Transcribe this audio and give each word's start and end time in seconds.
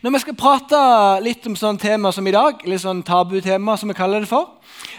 Når 0.00 0.14
vi 0.14 0.18
skal 0.22 0.36
prate 0.38 0.78
litt 1.20 1.44
om 1.44 1.52
sånn 1.60 1.76
tema 1.76 2.08
som 2.16 2.24
i 2.24 2.32
dag, 2.32 2.62
litt 2.64 2.80
sånn 2.80 3.02
tabutema, 3.04 3.74
som 3.76 3.90
vi 3.90 3.96
kaller 3.98 4.22
det 4.24 4.30
for, 4.30 4.54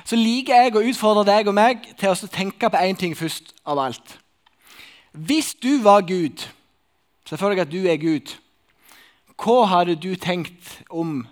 så 0.05 0.13
liker 0.13 0.59
jeg 0.59 0.75
å 0.77 0.83
utfordre 0.91 1.23
deg 1.25 1.47
og 1.49 1.55
meg 1.57 1.87
til 1.97 2.11
å 2.13 2.29
tenke 2.29 2.69
på 2.69 2.81
én 2.85 2.99
ting 2.99 3.15
først 3.17 3.49
av 3.65 3.81
alt. 3.81 4.11
Hvis 5.17 5.55
du 5.57 5.79
var 5.81 6.05
Gud, 6.05 6.43
se 7.25 7.39
for 7.41 7.49
deg 7.49 7.63
at 7.63 7.71
du 7.71 7.79
er 7.89 7.97
Gud, 7.97 8.29
hva 9.41 9.63
hadde 9.71 9.95
du 9.97 10.11
tenkt 10.21 10.69
om 10.93 11.23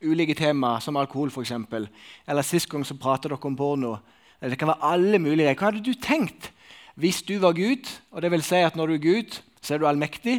ulike 0.00 0.38
temaer, 0.38 0.80
som 0.80 0.96
alkohol 0.96 1.28
f.eks.? 1.28 1.52
Eller 2.24 2.48
sist 2.48 2.70
gang 2.72 2.86
så 2.88 2.96
pratet 2.96 3.28
dere 3.28 3.50
om 3.50 3.58
porno. 3.58 3.98
Det 4.40 4.56
kan 4.56 4.72
være 4.72 4.94
alle 4.94 5.20
mulige. 5.20 5.52
Hva 5.60 5.68
hadde 5.68 5.84
du 5.84 5.92
tenkt 5.92 6.54
hvis 6.96 7.20
du 7.28 7.36
var 7.44 7.52
Gud? 7.52 7.84
Og 8.16 8.24
det 8.24 8.32
vil 8.32 8.48
si 8.48 8.64
at 8.64 8.80
når 8.80 8.94
du 8.94 8.96
er 8.96 9.04
Gud, 9.04 9.38
så 9.60 9.76
er 9.76 9.84
du 9.84 9.86
allmektig. 9.90 10.38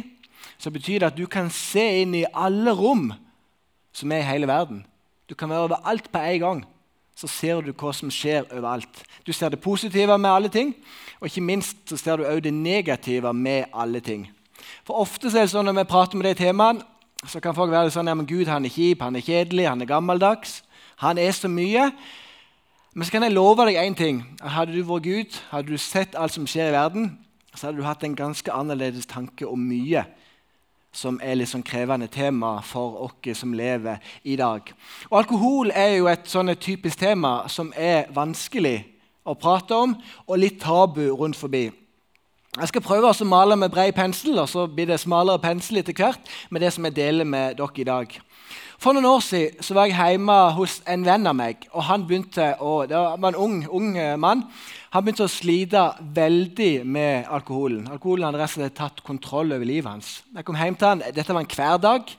Så 0.58 0.70
betyr 0.70 1.00
det 1.00 1.10
at 1.12 1.18
du 1.18 1.26
kan 1.26 1.50
se 1.50 1.84
inn 2.02 2.14
i 2.14 2.26
alle 2.32 2.74
rom 2.76 3.10
som 3.92 4.12
er 4.12 4.22
i 4.22 4.28
hele 4.30 4.48
verden. 4.48 4.84
Du 5.28 5.34
kan 5.34 5.50
være 5.50 5.68
overalt 5.68 6.10
på 6.12 6.18
en 6.18 6.40
gang. 6.40 6.62
Så 7.16 7.28
ser 7.28 7.60
du 7.60 7.72
hva 7.72 7.92
som 7.94 8.10
skjer 8.10 8.46
overalt. 8.50 9.02
Du 9.26 9.32
ser 9.32 9.52
det 9.52 9.60
positive 9.60 10.16
med 10.18 10.30
alle 10.30 10.48
ting, 10.48 10.72
og 11.20 11.28
ikke 11.28 11.44
minst 11.44 11.76
så 11.86 11.96
ser 11.96 12.16
du 12.18 12.24
òg 12.26 12.40
det 12.42 12.54
negative 12.54 13.32
med 13.32 13.68
alle 13.74 14.00
ting. 14.00 14.30
For 14.86 15.02
ofte 15.02 15.28
er 15.28 15.44
det 15.44 15.50
sånn 15.52 15.66
Når 15.66 15.76
vi 15.80 15.90
prater 15.90 16.16
med 16.18 16.26
de 16.26 16.34
temaene, 16.38 16.82
så 17.26 17.40
kan 17.40 17.54
folk 17.54 17.70
være 17.70 17.92
sånn 17.94 18.08
ja, 18.10 18.14
men 18.18 18.26
Gud 18.26 18.48
han 18.50 18.64
er 18.66 18.72
kjip, 18.72 19.02
han 19.02 19.16
er 19.16 19.22
kjedelig, 19.22 19.68
han 19.68 19.82
er 19.82 19.86
gammeldags. 19.86 20.62
Han 20.98 21.18
er 21.18 21.30
så 21.32 21.48
mye. 21.48 21.90
Men 22.94 23.06
så 23.06 23.14
kan 23.14 23.22
jeg 23.22 23.34
love 23.36 23.66
deg 23.68 23.78
én 23.78 23.94
ting. 23.94 24.24
Hadde 24.42 24.74
du 24.74 24.82
vært 24.82 25.06
Gud, 25.06 25.36
hadde 25.52 25.70
du 25.70 25.78
sett 25.78 26.16
alt 26.18 26.34
som 26.34 26.48
skjer 26.50 26.72
i 26.72 26.74
verden, 26.74 27.12
så 27.54 27.68
hadde 27.68 27.78
du 27.78 27.86
hatt 27.86 28.02
en 28.04 28.16
ganske 28.18 28.52
annerledes 28.52 29.06
tanke 29.06 29.46
om 29.46 29.60
mye 29.60 30.02
som 30.92 31.18
er 31.24 31.38
litt 31.40 31.48
sånn 31.48 31.64
krevende 31.64 32.06
tema 32.12 32.58
for 32.64 33.00
oss 33.06 33.38
som 33.38 33.54
lever 33.56 34.00
i 34.24 34.36
dag. 34.36 34.72
Og 35.10 35.18
Alkohol 35.22 35.72
er 35.74 35.96
jo 35.96 36.08
et 36.12 36.28
sånn 36.28 36.52
typisk 36.60 37.00
tema 37.00 37.48
som 37.48 37.72
er 37.76 38.10
vanskelig 38.12 38.82
å 39.24 39.34
prate 39.38 39.74
om, 39.74 39.94
og 40.26 40.38
litt 40.38 40.60
tabu 40.60 41.06
rundt 41.14 41.38
forbi. 41.38 41.70
Jeg 42.52 42.68
skal 42.68 42.84
prøve 42.84 43.08
å 43.08 43.24
male 43.24 43.56
med 43.56 43.72
bred 43.72 43.94
pensel, 43.96 44.36
og 44.36 44.48
så 44.50 44.66
blir 44.68 44.90
det 44.90 45.00
smalere 45.00 45.40
pensel 45.40 45.80
etter 45.80 45.96
hvert 45.96 46.28
med 46.50 46.60
det 46.60 46.72
som 46.74 46.84
jeg 46.84 46.98
deler 46.98 47.24
med 47.24 47.56
dere 47.56 47.80
i 47.80 47.86
dag. 47.88 48.18
For 48.82 48.96
noen 48.96 49.06
år 49.06 49.20
siden 49.22 49.62
så 49.62 49.76
var 49.76 49.86
jeg 49.86 49.94
hjemme 49.94 50.34
hos 50.56 50.80
en 50.90 51.04
venn 51.06 51.28
av 51.30 51.36
meg. 51.38 51.68
og 51.70 51.84
han 51.86 52.02
begynte 52.02 52.56
å, 52.58 52.82
Det 52.82 52.96
var 52.98 53.28
en 53.28 53.38
ung, 53.38 53.60
ung 53.70 53.96
eh, 53.96 54.16
mann. 54.16 54.42
Han 54.90 55.04
begynte 55.04 55.22
å 55.22 55.30
slite 55.30 55.82
veldig 56.02 56.84
med 56.84 57.28
alkoholen. 57.30 57.86
Alkoholen 57.86 58.26
hadde 58.26 58.42
rett 58.42 58.74
tatt 58.74 58.98
kontroll 59.06 59.52
over 59.52 59.64
livet 59.64 59.86
hans. 59.86 60.22
Jeg 60.34 60.44
kom 60.44 60.58
hjem 60.58 60.74
til 60.74 60.88
han, 60.88 61.04
Dette 61.14 61.32
var 61.32 61.44
en 61.44 61.54
hverdag. 61.54 62.10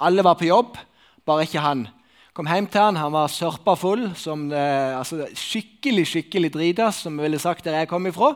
Alle 0.00 0.24
var 0.24 0.38
på 0.40 0.48
jobb, 0.48 0.78
bare 1.26 1.44
ikke 1.44 1.60
han. 1.60 1.84
Kom 2.32 2.48
hjem 2.48 2.70
til 2.72 2.80
han, 2.80 2.96
Han 2.96 3.12
var 3.12 3.28
sørpa 3.28 3.76
full, 3.76 4.08
som, 4.16 4.50
eh, 4.50 4.96
altså, 4.96 5.28
skikkelig 5.34 6.06
skikkelig 6.06 6.52
drita, 6.54 6.90
som 6.90 7.18
vi 7.18 7.22
ville 7.22 7.38
sagt 7.38 7.64
der 7.64 7.82
jeg 7.82 7.88
kom 7.88 8.06
ifra 8.06 8.32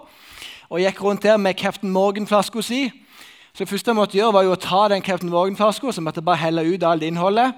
og 0.73 0.81
gikk 0.81 1.03
rundt 1.05 1.23
der 1.23 1.37
med 1.37 1.56
Captain 1.56 1.91
Morgan-flaska 1.93 2.62
si. 2.65 2.91
Så 3.53 3.67
det 3.67 3.69
første 3.69 3.91
jeg 3.91 3.97
måtte 3.98 4.17
gjøre, 4.17 4.33
var 4.33 4.47
jo 4.47 4.55
å 4.55 4.61
ta 4.61 4.86
den 4.89 5.03
Captain 5.05 5.28
Morgan-flaska, 5.28 5.91
så 5.92 6.00
måtte 6.00 6.22
bare 6.25 6.41
helle 6.41 6.64
ut 6.64 6.84
alt 6.89 7.03
innholdet. 7.05 7.53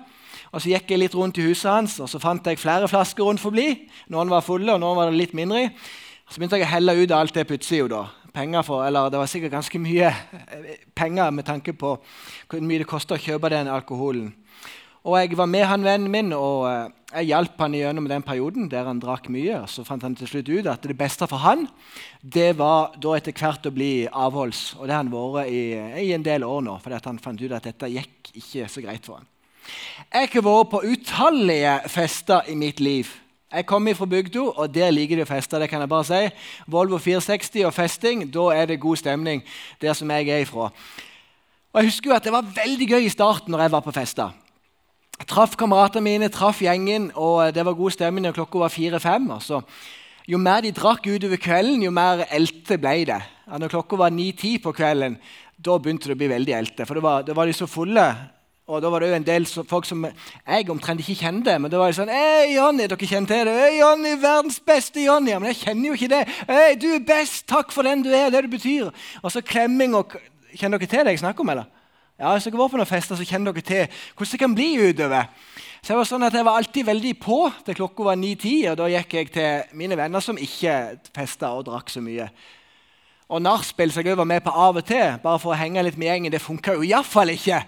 Og 0.51 0.63
Så 0.63 0.73
gikk 0.73 0.91
jeg 0.91 0.99
litt 0.99 1.15
rundt 1.15 1.39
i 1.39 1.45
huset 1.47 1.71
hans, 1.71 2.01
og 2.03 2.09
så 2.11 2.19
fant 2.19 2.47
jeg 2.47 2.59
flere 2.59 2.89
flasker 2.91 3.23
rundt 3.23 3.43
forbi. 3.43 3.69
Noen 4.11 4.31
var 4.31 4.43
fulle, 4.43 4.75
og 4.75 4.81
noen 4.83 4.99
var 4.99 5.11
det 5.11 5.21
litt 5.21 5.35
mindre. 5.39 5.69
Så 6.27 6.41
begynte 6.41 6.59
jeg 6.59 6.67
å 6.67 6.73
helle 6.73 6.97
ut 6.99 7.15
alt 7.15 7.35
det 7.35 7.47
på 7.47 7.55
det 9.13 9.21
var 9.21 9.31
sikkert 9.31 9.55
ganske 9.55 9.79
mye 9.79 10.09
eh, 10.11 10.81
penger 10.99 11.31
med 11.31 11.47
tanke 11.47 11.77
på 11.79 11.93
hvor 12.51 12.67
mye 12.67 12.83
det 12.83 12.91
koster 12.91 13.15
å 13.15 13.23
kjøpe 13.23 13.53
den 13.55 13.71
alkoholen. 13.71 14.33
Og 15.05 15.19
Jeg 15.21 15.37
var 15.37 15.47
med 15.47 15.67
han 15.69 15.83
vennen 15.85 16.09
min, 16.09 16.33
og 16.33 16.63
eh, 16.65 16.93
jeg 17.15 17.29
hjalp 17.29 17.59
han 17.61 17.75
gjennom 17.77 18.07
den 18.09 18.23
perioden 18.25 18.71
der 18.73 18.87
han 18.89 19.03
drakk 19.03 19.27
mye. 19.29 19.59
Så 19.69 19.85
fant 19.85 20.03
han 20.03 20.15
til 20.17 20.31
slutt 20.31 20.49
ut 20.49 20.69
at 20.71 20.87
det 20.89 20.97
beste 20.97 21.29
for 21.29 21.43
han 21.45 21.67
det 22.23 22.55
var 22.57 22.95
da 22.97 23.13
etter 23.19 23.37
hvert 23.37 23.69
å 23.69 23.73
bli 23.75 24.07
avholds. 24.09 24.63
Og 24.79 24.87
det 24.89 24.95
har 24.97 25.03
han 25.03 25.13
vært 25.13 25.51
i, 25.53 25.61
i, 26.07 26.09
en 26.17 26.25
del 26.25 26.47
år 26.49 26.65
nå, 26.65 26.79
fordi 26.81 27.03
han 27.05 27.21
fant 27.21 27.43
ut 27.43 27.53
at 27.53 27.69
dette 27.69 27.91
gikk 27.93 28.31
ikke 28.33 28.69
så 28.73 28.83
greit 28.85 29.05
for 29.05 29.21
han. 29.21 29.29
Jeg 30.09 30.31
har 30.33 30.47
vært 30.47 30.73
på 30.73 30.81
utallige 30.89 31.75
fester 31.93 32.49
i 32.49 32.57
mitt 32.57 32.81
liv. 32.81 33.11
Jeg 33.55 33.67
kommer 33.69 33.95
fra 33.95 34.09
bygda, 34.09 34.47
og 34.57 34.73
der 34.73 34.91
liker 34.91 35.21
de 35.21 35.27
å 35.27 35.29
feste. 35.29 35.61
det 35.61 35.69
kan 35.69 35.85
jeg 35.85 35.93
bare 35.93 36.09
si. 36.09 36.23
Volvo 36.67 36.99
460 36.99 37.67
og 37.69 37.75
festing, 37.77 38.25
da 38.33 38.49
er 38.57 38.73
det 38.73 38.81
god 38.81 38.97
stemning 39.05 39.45
der 39.85 39.93
som 39.93 40.11
jeg 40.11 40.33
er 40.33 40.49
ifra. 40.49 40.71
Og 41.75 41.83
jeg 41.83 41.93
husker 41.93 42.11
jo 42.11 42.17
at 42.17 42.25
Det 42.25 42.33
var 42.33 42.49
veldig 42.57 42.89
gøy 42.89 43.05
i 43.05 43.13
starten 43.13 43.53
når 43.53 43.67
jeg 43.67 43.75
var 43.77 43.85
på 43.85 43.93
fester. 43.93 44.33
Traff 45.23 45.55
kameratene 45.57 46.03
mine, 46.03 46.29
traff 46.33 46.59
gjengen, 46.65 47.09
og 47.15 47.55
det 47.55 47.63
var 47.65 47.77
god 47.79 47.95
stemning 47.95 48.27
når 48.27 48.35
klokka 48.37 48.65
var 48.65 48.73
fire-fem. 48.73 49.31
Altså. 49.31 49.63
Jo 50.27 50.41
mer 50.43 50.65
de 50.65 50.73
drakk 50.75 51.07
utover 51.07 51.39
kvelden, 51.41 51.83
jo 51.85 51.93
mer 51.95 52.25
elte 52.35 52.79
ble 52.81 52.97
det. 53.07 53.21
Ja, 53.47 53.59
når 53.61 53.73
klokka 53.77 53.99
var 54.01 54.13
ni-ti 54.15 54.57
på 54.59 54.73
kvelden, 54.75 55.19
da 55.55 55.77
begynte 55.79 56.11
det 56.11 56.17
å 56.17 56.21
bli 56.21 56.31
veldig 56.33 56.57
elte. 56.57 56.87
For 56.89 56.99
da 56.99 57.05
var, 57.05 57.29
var, 57.37 57.47
de 57.47 57.55
så 57.57 57.69
fulle. 57.71 58.07
Og 58.67 58.81
da 58.81 58.91
var 58.91 59.05
det 59.05 59.11
jo 59.11 59.19
en 59.21 59.27
del 59.29 59.47
folk 59.47 59.87
som 59.87 60.07
jeg 60.09 60.69
omtrent 60.73 61.05
ikke 61.05 61.21
kjente. 61.21 61.55
Men 61.61 61.71
da 61.71 61.79
var 61.79 61.93
de 61.93 61.99
sånn 62.01 62.13
Hei, 62.13 62.57
Jonny, 62.57 62.89
dere 62.91 63.09
kjenner 63.11 63.31
til 63.31 63.49
det? 63.49 63.57
Hei, 63.61 63.73
Jonny, 63.79 64.15
verdens 64.21 64.59
beste 64.67 65.05
Jonny. 65.05 65.35
Ja, 65.35 65.41
men 65.41 65.53
jeg 65.53 65.61
kjenner 65.63 65.91
jo 65.91 65.99
ikke 65.99 66.13
det. 66.17 66.23
Hei, 66.49 66.69
du 66.81 66.89
er 66.97 67.05
best. 67.07 67.45
Takk 67.53 67.73
for 67.77 67.87
den 67.87 68.03
du 68.03 68.11
er, 68.11 68.33
det 68.35 68.47
du 68.49 68.51
betyr. 68.57 68.91
Og 69.23 69.33
så 69.33 69.45
klemming 69.45 69.97
og 70.01 70.19
Kjenner 70.55 70.79
dere 70.79 70.87
til 70.87 71.01
det 71.03 71.17
jeg 71.17 71.19
snakker 71.19 71.43
om, 71.43 71.49
eller? 71.51 71.67
Ja, 72.19 72.33
Hvis 72.33 72.45
dere 72.47 72.59
var 72.61 72.69
på 72.71 72.79
noen 72.79 72.87
fester, 72.87 73.19
så 73.19 73.27
kjenner 73.27 73.51
dere 73.51 73.67
til 73.67 74.03
hvordan 74.15 74.31
det 74.31 74.39
kan 74.39 74.53
bli 74.55 74.69
utover. 74.79 75.31
Så 75.83 75.93
Jeg 75.93 75.99
var 75.99 76.07
sånn 76.09 76.23
at 76.23 76.35
jeg 76.39 76.47
var 76.47 76.59
alltid 76.61 76.87
veldig 76.87 77.15
på 77.21 77.39
til 77.67 77.75
klokka 77.75 78.05
var 78.07 78.17
9-10, 78.17 78.69
og 78.71 78.77
da 78.79 78.91
gikk 78.93 79.17
jeg 79.19 79.31
til 79.35 79.81
mine 79.81 79.99
venner 79.99 80.23
som 80.23 80.39
ikke 80.39 80.77
festa 81.15 81.51
og 81.59 81.67
drakk 81.67 81.91
så 81.91 82.01
mye. 82.01 82.29
Og 83.35 83.43
nachspiel 83.43 83.91
som 83.91 84.07
jeg 84.07 84.17
var 84.17 84.29
med 84.31 84.45
på 84.45 84.55
av 84.55 84.79
og 84.79 84.87
til, 84.87 85.19
bare 85.25 85.41
for 85.43 85.53
å 85.53 85.59
henge 85.59 85.83
litt 85.83 85.99
med 85.99 86.07
gjengen, 86.07 86.33
det 86.33 86.43
funka 86.45 86.77
jo 86.77 86.87
iallfall 86.87 87.35
ikke. 87.35 87.65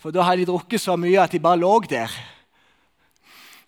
For 0.00 0.14
da 0.14 0.24
hadde 0.24 0.46
de 0.46 0.48
drukket 0.48 0.80
så 0.80 0.96
mye 0.96 1.20
at 1.20 1.34
de 1.36 1.42
bare 1.42 1.60
lå 1.60 1.74
der. 1.90 2.14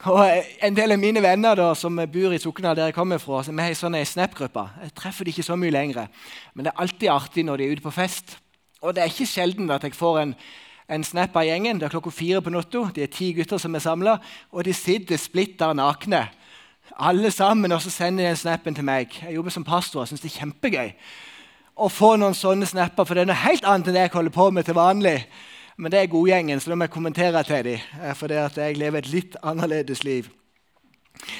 Og 0.09 0.25
En 0.61 0.77
del 0.77 0.93
av 0.93 1.01
mine 1.01 1.21
venner 1.23 1.57
da, 1.57 1.69
som 1.77 1.97
bor 1.97 2.33
i 2.33 2.41
Sokna, 2.41 2.75
der 2.75 2.89
jeg 2.91 2.97
kommer 2.97 3.21
fra, 3.21 3.43
vi 3.45 3.69
i 3.69 3.77
sånn 3.77 3.97
Snap-gruppe, 4.05 4.65
jeg 4.83 4.97
treffer 4.97 5.25
de 5.25 5.33
ikke 5.37 5.47
så 5.47 5.57
mye 5.57 5.73
lenger. 5.73 6.09
Men 6.55 6.65
det 6.65 6.73
er 6.73 6.81
alltid 6.81 7.13
artig 7.13 7.45
når 7.45 7.61
de 7.61 7.69
er 7.69 7.77
ute 7.77 7.84
på 7.84 7.93
fest. 7.95 8.39
Og 8.84 8.93
det 8.95 9.03
er 9.03 9.12
ikke 9.12 9.28
sjelden 9.28 9.71
at 9.72 9.84
jeg 9.87 9.97
får 9.97 10.21
en, 10.21 10.33
en 10.93 11.05
snap 11.05 11.37
av 11.41 11.47
gjengen. 11.49 11.81
Det 11.81 11.89
er 11.89 11.95
klokka 11.97 12.12
fire 12.12 12.43
på 12.45 12.53
natta. 12.53 12.87
Det 12.95 13.06
er 13.06 13.12
ti 13.12 13.33
gutter 13.37 13.61
som 13.61 13.75
er 13.75 13.83
samla, 13.84 14.19
og 14.53 14.67
de 14.67 14.75
sitter 14.77 15.21
splitter 15.21 15.72
nakne. 15.72 16.27
Alle 17.00 17.31
sammen, 17.33 17.72
og 17.72 17.81
så 17.81 17.91
sender 17.91 18.27
de 18.27 18.34
en 18.34 18.37
snappen 18.37 18.77
til 18.77 18.84
meg. 18.84 19.17
Jeg 19.25 19.39
jobber 19.39 19.55
som 19.55 19.65
pastor 19.65 20.03
og 20.03 20.11
syns 20.11 20.21
det 20.21 20.34
er 20.34 20.43
kjempegøy 20.43 20.93
å 21.75 21.89
få 21.91 22.12
noen 22.21 22.37
sånne 22.39 22.69
snapper, 22.71 23.06
for 23.06 23.17
det 23.17 23.25
er 23.25 23.31
noe 23.33 23.43
helt 23.43 23.65
annet 23.67 23.89
enn 23.89 23.97
det 23.97 24.05
jeg 24.05 24.15
holder 24.15 24.34
på 24.34 24.49
med 24.55 24.67
til 24.69 24.77
vanlig. 24.78 25.16
Men 25.77 25.91
det 25.91 26.01
er 26.01 26.12
godgjengen, 26.12 26.61
så 26.62 26.71
da 26.71 26.77
må 26.78 26.87
jeg 26.87 26.95
kommentere 26.95 27.43
til 27.49 27.65
dem. 27.66 27.87
Eh, 27.99 28.15
for 28.15 28.31
det 28.31 28.39
at 28.45 28.59
jeg 28.61 28.78
lever 28.78 29.03
et 29.03 29.11
litt 29.11 29.39
annerledes 29.43 30.05
liv. 30.06 30.28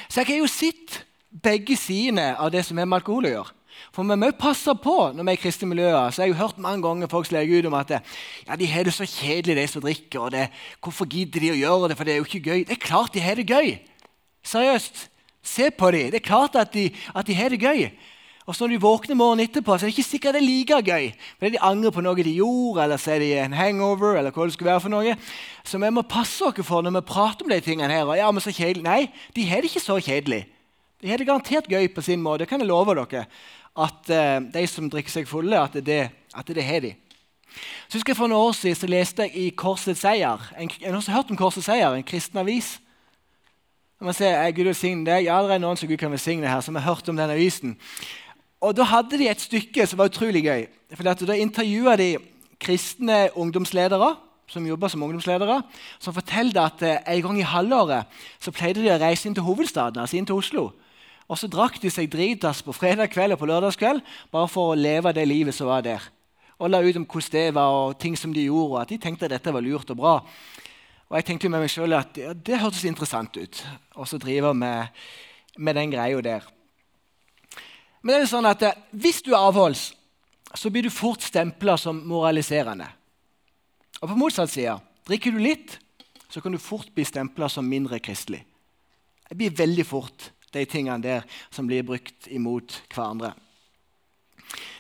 Så 0.09 0.23
jeg 0.23 0.33
har 0.33 0.41
jo 0.41 0.51
sett 0.51 1.05
begge 1.45 1.77
sidene 1.79 2.33
av 2.39 2.51
det 2.55 2.65
som 2.67 2.79
har 2.79 2.89
med 2.89 3.03
alkohol 3.03 3.29
å 3.29 3.35
gjøre. 3.37 3.55
For 3.95 4.03
vi 4.03 4.17
må 4.19 4.31
passe 4.39 4.75
på 4.83 4.97
når 5.15 5.23
vi 5.23 5.33
er 5.33 5.39
i 5.39 5.43
kristne 5.43 5.69
miljøer. 5.71 6.11
så 6.11 6.23
jeg 6.25 6.35
har 6.35 6.47
hørt 6.47 6.59
mange 6.59 6.83
ganger 6.83 7.11
folk 7.11 7.27
slege 7.27 7.59
ut 7.59 7.67
om 7.67 7.75
at 7.79 7.91
ja, 7.91 8.57
de 8.57 8.67
har 8.67 8.85
det 8.85 8.95
så 8.95 9.07
kjedelig, 9.07 9.57
de 9.57 9.67
som 9.69 9.83
drikker. 9.83 10.21
og 10.21 10.33
det, 10.33 10.49
Hvorfor 10.83 11.07
gidder 11.07 11.41
de 11.41 11.53
å 11.53 11.61
gjøre 11.61 11.89
det? 11.89 11.97
For 11.97 12.05
det 12.05 12.15
er 12.15 12.23
jo 12.23 12.29
ikke 12.29 12.51
gøy. 12.51 12.65
Det 12.65 12.77
er 12.77 12.87
klart 12.87 13.15
de 13.15 13.21
har 13.21 13.35
det 13.35 13.47
gøy. 13.47 13.79
Seriøst. 14.45 15.09
Se 15.45 15.71
på 15.71 15.91
dem. 15.91 16.11
Det 16.11 16.23
er 16.23 16.29
klart 16.29 16.57
at 16.57 16.73
de, 16.73 16.91
at 17.15 17.27
de 17.27 17.35
har 17.35 17.53
det 17.53 17.61
gøy. 17.61 17.91
Og 18.45 18.53
så 18.53 18.67
når 18.67 18.75
de 18.75 18.81
våkner 18.85 19.17
morgenen 19.17 19.47
etterpå, 19.47 19.73
så 19.73 19.87
er 19.87 19.89
det 19.89 19.95
ikke 19.95 20.11
sikkert 20.11 20.37
det 20.37 20.43
er 20.43 20.47
like 20.47 20.81
gøy. 20.85 21.07
Fordi 21.39 21.51
de 21.55 21.61
angrer 21.65 21.95
på 21.97 22.03
noe 22.05 22.25
de 22.27 22.35
gjorde, 22.37 22.83
eller 22.83 23.01
så 23.01 23.15
er 23.15 23.23
de 23.23 23.31
en 23.41 23.57
hangover, 23.57 24.19
eller 24.19 24.35
hva 24.37 24.45
det 24.45 24.57
skulle 24.57 24.69
være 24.69 24.83
for 24.85 24.93
noe. 24.93 25.15
Så 25.65 25.81
vi 25.81 25.91
må 25.97 26.05
passe 26.05 26.45
oss 26.45 26.61
for 26.69 26.85
når 26.85 26.99
vi 26.99 27.07
prater 27.09 27.47
om 27.47 27.53
de 27.53 27.61
tingene 27.65 27.93
her. 27.93 28.15
ja, 28.21 28.31
men 28.31 28.45
så 28.45 28.53
kjedelig. 28.53 28.85
Nei, 28.85 29.09
de 29.37 29.47
har 29.49 29.65
det 29.65 29.73
ikke 29.73 29.85
så 29.87 29.97
kjedelig. 29.97 30.43
De 31.01 31.09
har 31.09 31.21
det 31.21 31.27
garantert 31.29 31.69
gøy 31.69 31.89
på 31.89 32.05
sin 32.05 32.21
måte. 32.21 32.45
Det 32.45 32.49
kan 32.49 32.61
jeg 32.61 32.69
love 32.69 32.95
dere 32.95 33.25
at 33.75 34.11
uh, 34.11 34.39
de 34.55 34.67
som 34.71 34.91
drikker 34.91 35.11
seg 35.11 35.29
fulle, 35.29 35.59
at 35.59 35.75
det, 35.87 36.09
at 36.35 36.53
det 36.55 36.65
har 36.65 36.85
de. 36.85 36.95
Så 37.89 37.99
husker 37.99 38.13
jeg 38.13 38.19
For 38.19 38.31
noen 38.31 38.49
år 38.49 38.57
siden 38.59 38.79
så 38.79 38.91
leste 38.91 39.27
jeg 39.27 39.37
i 39.39 39.51
Korsets 39.55 40.03
seier. 40.03 40.41
En, 40.59 40.71
en 40.71 40.97
har 40.99 41.17
hørt 41.17 41.31
om 41.31 41.39
Korsets 41.39 41.67
seier? 41.67 41.95
En 41.95 42.07
kristen 42.07 42.39
avis? 42.43 42.77
Man 44.03 44.15
sier, 44.17 44.35
er 44.35 44.53
Gud 44.53 44.67
velsigne 44.67 45.07
deg. 45.07 45.29
Ja, 45.29 45.39
det 45.47 45.55
er 45.55 45.63
noen 45.63 45.79
som 45.79 45.89
Gud 45.89 46.01
kan 46.03 46.13
velsigne 46.13 46.51
her, 46.51 46.61
som 46.61 46.75
har 46.77 46.85
hørt 46.85 47.09
om 47.09 47.17
den 47.17 47.31
avisen. 47.31 47.77
Og 48.61 48.75
Da 48.77 48.87
hadde 48.89 49.19
de 49.21 49.29
et 49.31 49.41
stykke 49.41 49.87
som 49.87 50.01
var 50.01 50.11
utrolig 50.11 50.43
gøy. 50.45 50.67
For 50.95 51.07
Da 51.07 51.39
intervjua 51.39 51.97
de 51.97 52.17
kristne 52.61 53.29
ungdomsledere 53.37 54.15
som 54.47 54.67
jobber 54.67 54.89
som 54.89 55.03
ungdomsledere, 55.03 55.63
som 55.99 56.15
fortalte 56.15 56.61
at 56.61 56.83
eh, 56.85 56.99
en 57.17 57.23
gang 57.23 57.39
i 57.41 57.49
halvåret 57.49 58.11
så 58.43 58.53
pleide 58.53 58.83
de 58.83 58.93
å 58.93 59.01
reise 59.01 59.29
inn 59.29 59.37
til 59.37 59.47
hovedstaden, 59.47 60.03
altså 60.03 60.19
inn 60.19 60.29
til 60.29 60.39
Oslo. 60.39 60.67
Og 61.29 61.39
så 61.41 61.49
drakk 61.49 61.79
de 61.81 61.91
seg 61.93 62.11
dritas 62.13 62.61
på 62.65 62.75
fredag 62.77 63.09
kveld 63.15 63.35
og 63.35 63.41
på 63.41 63.49
lørdagskveld 63.49 64.03
bare 64.33 64.51
for 64.53 64.73
å 64.73 64.79
leve 64.79 65.15
det 65.17 65.25
livet 65.29 65.57
som 65.57 65.71
var 65.71 65.85
der. 65.87 66.03
Og 66.61 66.71
la 66.71 66.83
ut 66.85 66.99
om 67.01 67.07
hvordan 67.09 67.33
det 67.33 67.55
var, 67.57 67.73
og 67.73 67.99
ting 67.99 68.17
som 68.17 68.33
de 68.35 68.45
gjorde, 68.47 68.75
og 68.75 68.81
at 68.83 68.93
de 68.93 69.01
tenkte 69.01 69.27
at 69.27 69.35
dette 69.35 69.53
var 69.53 69.65
lurt 69.65 69.91
og 69.91 69.99
bra. 69.99 70.15
Og 71.09 71.17
jeg 71.19 71.27
tenkte 71.29 71.51
med 71.51 71.65
meg 71.65 71.73
selv 71.73 71.97
at 71.99 72.21
ja, 72.21 72.33
det 72.35 72.61
hørtes 72.61 72.85
interessant 72.89 73.37
ut. 73.37 73.65
Og 73.97 74.09
så 74.09 74.21
driver 74.21 74.55
med, 74.57 74.93
med 75.57 75.77
den 75.81 75.93
greia 75.93 76.21
der. 76.25 76.47
Men 78.05 78.17
det 78.19 78.23
er 78.25 78.31
sånn 78.31 78.49
at 78.49 78.63
eh, 78.67 78.81
hvis 78.93 79.23
du 79.25 79.33
er 79.33 79.41
avholds, 79.41 79.93
så 80.55 80.71
blir 80.71 80.87
du 80.87 80.93
fort 80.93 81.25
stempla 81.25 81.77
som 81.81 82.03
moraliserende. 82.07 82.87
Og 84.03 84.11
på 84.11 84.19
motsatt 84.19 84.53
side, 84.53 84.77
drikker 85.09 85.35
du 85.35 85.41
litt, 85.43 85.79
så 86.29 86.43
kan 86.43 86.55
du 86.55 86.61
fort 86.63 86.91
bli 86.95 87.07
stempla 87.07 87.49
som 87.51 87.67
mindre 87.67 87.99
kristelig. 88.03 88.43
Det 89.25 89.39
blir 89.39 89.57
veldig 89.57 89.87
fort 89.89 90.29
de 90.55 90.65
tingene 90.65 91.03
der 91.03 91.27
som 91.51 91.67
blir 91.67 91.85
brukt 91.87 92.29
imot 92.31 92.81
hverandre. 92.95 93.35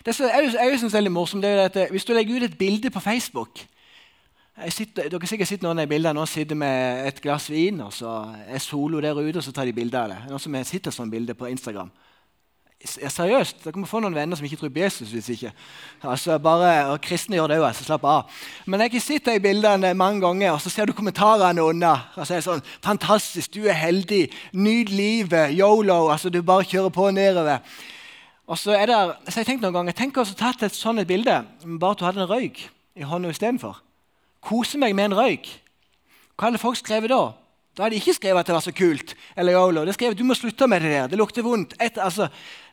Det 0.06 0.14
som 0.14 0.26
jeg, 0.28 0.52
jeg 0.54 0.78
synes 0.78 0.94
er 0.94 1.04
litt 1.04 1.14
morsomt, 1.14 1.44
er 1.44 1.64
at 1.66 1.76
eh, 1.76 1.90
Hvis 1.90 2.04
du 2.04 2.12
legger 2.12 2.36
ut 2.36 2.42
et 2.46 2.58
bilde 2.58 2.90
på 2.90 3.00
Facebook 3.00 3.64
sitter, 4.70 5.08
Dere 5.10 5.26
sikkert 5.26 5.50
sett 5.50 5.64
noen 5.64 5.82
av 5.82 5.90
bildene. 5.90 6.14
Noen 6.14 6.30
sitter 6.30 6.58
med 6.58 7.08
et 7.08 7.20
glass 7.22 7.48
vin, 7.50 7.80
og 7.82 7.92
så 7.92 8.12
er 8.46 8.62
solo 8.62 9.00
der 9.02 9.18
ute, 9.18 9.38
og 9.40 9.44
så 9.44 9.52
tar 9.52 9.66
de 9.66 9.74
bilde 9.74 9.98
av 9.98 10.12
det. 10.12 10.18
Noen 10.30 10.42
som 10.42 10.58
sitter 10.64 10.94
sånn 10.94 11.10
bilde 11.10 11.34
på 11.34 11.48
Instagram. 11.50 11.90
Seriøst, 12.84 13.62
Dere 13.64 13.80
må 13.80 13.88
få 13.88 14.00
noen 14.04 14.14
venner 14.14 14.36
som 14.36 14.44
ikke 14.44 14.58
tror 14.60 14.72
på 14.74 14.82
Jesus. 14.82 15.10
hvis 15.10 15.28
ikke. 15.32 15.52
Altså 16.02 16.36
bare, 16.38 16.90
og 16.92 17.00
Kristne 17.00 17.38
gjør 17.38 17.48
det 17.48 17.58
òg, 17.62 17.70
så 17.74 17.86
slapp 17.86 18.04
av. 18.04 18.30
Men 18.66 18.80
jeg 18.84 18.92
har 18.92 19.00
sett 19.00 19.24
de 19.30 19.40
bildene 19.40 19.94
mange 19.94 20.20
ganger, 20.20 20.52
og 20.52 20.60
så 20.60 20.70
ser 20.70 20.86
du 20.86 20.92
kommentarene 20.92 21.62
under. 21.62 22.10
og 22.16 22.26
så 22.26 22.34
er 22.34 22.36
det 22.36 22.44
sånn, 22.44 22.62
'Fantastisk, 22.82 23.54
du 23.54 23.66
er 23.66 23.72
heldig. 23.72 24.30
Nyt 24.52 24.90
livet. 24.90 25.58
Yolo.' 25.58 26.12
altså 26.12 26.30
Du 26.30 26.42
bare 26.42 26.64
kjører 26.64 26.90
på 26.90 27.10
nedover. 27.10 27.58
Og 28.46 28.58
så 28.58 28.72
er 28.72 28.86
det, 28.86 29.16
så 29.28 29.40
jeg 29.40 29.46
tenkte 29.46 29.64
noen 29.64 29.74
ganger, 29.74 29.92
Tenk 29.92 30.16
å 30.16 30.24
tatt 30.24 30.62
et 30.62 30.74
sånt 30.74 31.06
bilde, 31.06 31.44
bare 31.80 31.90
at 31.90 31.98
du 31.98 32.04
hadde 32.04 32.20
en 32.20 32.28
røyk 32.28 32.68
i 32.96 33.02
hånda 33.02 33.30
istedenfor. 33.30 33.80
Kose 34.44 34.78
meg 34.78 34.94
med 34.94 35.04
en 35.04 35.18
røyk. 35.18 35.48
Hva 36.36 36.50
hadde 36.50 36.60
folk 36.60 36.76
skrevet 36.76 37.08
da? 37.08 37.32
Da 37.74 37.82
hadde 37.82 37.96
de 37.96 38.02
ikke 38.02 38.14
skrevet 38.14 38.44
at 38.44 38.46
det 38.46 38.54
var 38.54 38.62
så 38.62 38.72
kult. 38.74 39.14
eller 39.36 39.52
yolo. 39.52 39.84
Det 39.84 39.94
skrevet 39.96 40.18
du 40.18 40.24
må 40.24 40.34
slutte 40.34 40.68
med 40.70 40.82
det 40.82 40.90
der. 40.92 41.08
Det 41.08 41.18
lukter 41.18 41.42
vondt. 41.42 41.74
Et, 41.80 41.98
altså, 41.98 42.28